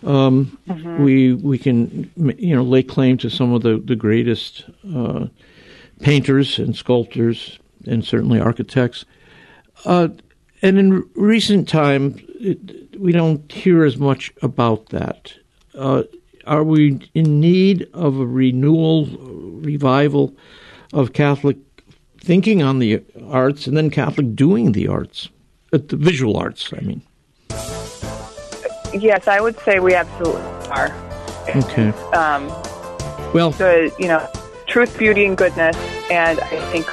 Um, 0.04 0.58
mm-hmm. 0.68 1.02
We 1.02 1.32
we 1.34 1.58
can 1.58 2.10
you 2.16 2.56
know 2.56 2.64
lay 2.64 2.82
claim 2.82 3.18
to 3.18 3.30
some 3.30 3.52
of 3.52 3.62
the 3.62 3.78
the 3.78 3.96
greatest 3.96 4.64
uh, 4.94 5.26
painters 6.00 6.58
and 6.58 6.74
sculptors 6.74 7.58
and 7.86 8.04
certainly 8.04 8.40
architects. 8.40 9.04
Uh, 9.84 10.08
and 10.60 10.76
in 10.76 11.08
recent 11.14 11.68
time, 11.68 12.20
it, 12.40 12.98
we 12.98 13.12
don't 13.12 13.50
hear 13.52 13.84
as 13.84 13.96
much 13.96 14.32
about 14.42 14.88
that. 14.88 15.34
Uh, 15.72 16.02
are 16.48 16.64
we 16.64 16.98
in 17.14 17.40
need 17.40 17.88
of 17.92 18.18
a 18.18 18.26
renewal, 18.26 19.06
revival 19.06 20.34
of 20.92 21.12
Catholic 21.12 21.58
thinking 22.18 22.62
on 22.62 22.78
the 22.78 23.02
arts 23.28 23.66
and 23.66 23.76
then 23.76 23.90
Catholic 23.90 24.34
doing 24.34 24.72
the 24.72 24.88
arts, 24.88 25.28
uh, 25.72 25.78
the 25.86 25.96
visual 25.96 26.36
arts, 26.36 26.72
I 26.72 26.80
mean. 26.80 27.02
Yes, 28.94 29.28
I 29.28 29.40
would 29.40 29.58
say 29.60 29.78
we 29.78 29.94
absolutely 29.94 30.40
are. 30.70 30.94
Okay. 31.54 31.90
Um, 32.12 32.48
well, 33.34 33.50
the 33.50 33.94
you 33.98 34.08
know, 34.08 34.26
truth, 34.66 34.98
beauty, 34.98 35.26
and 35.26 35.36
goodness, 35.36 35.76
and 36.10 36.40
I 36.40 36.60
think 36.72 36.86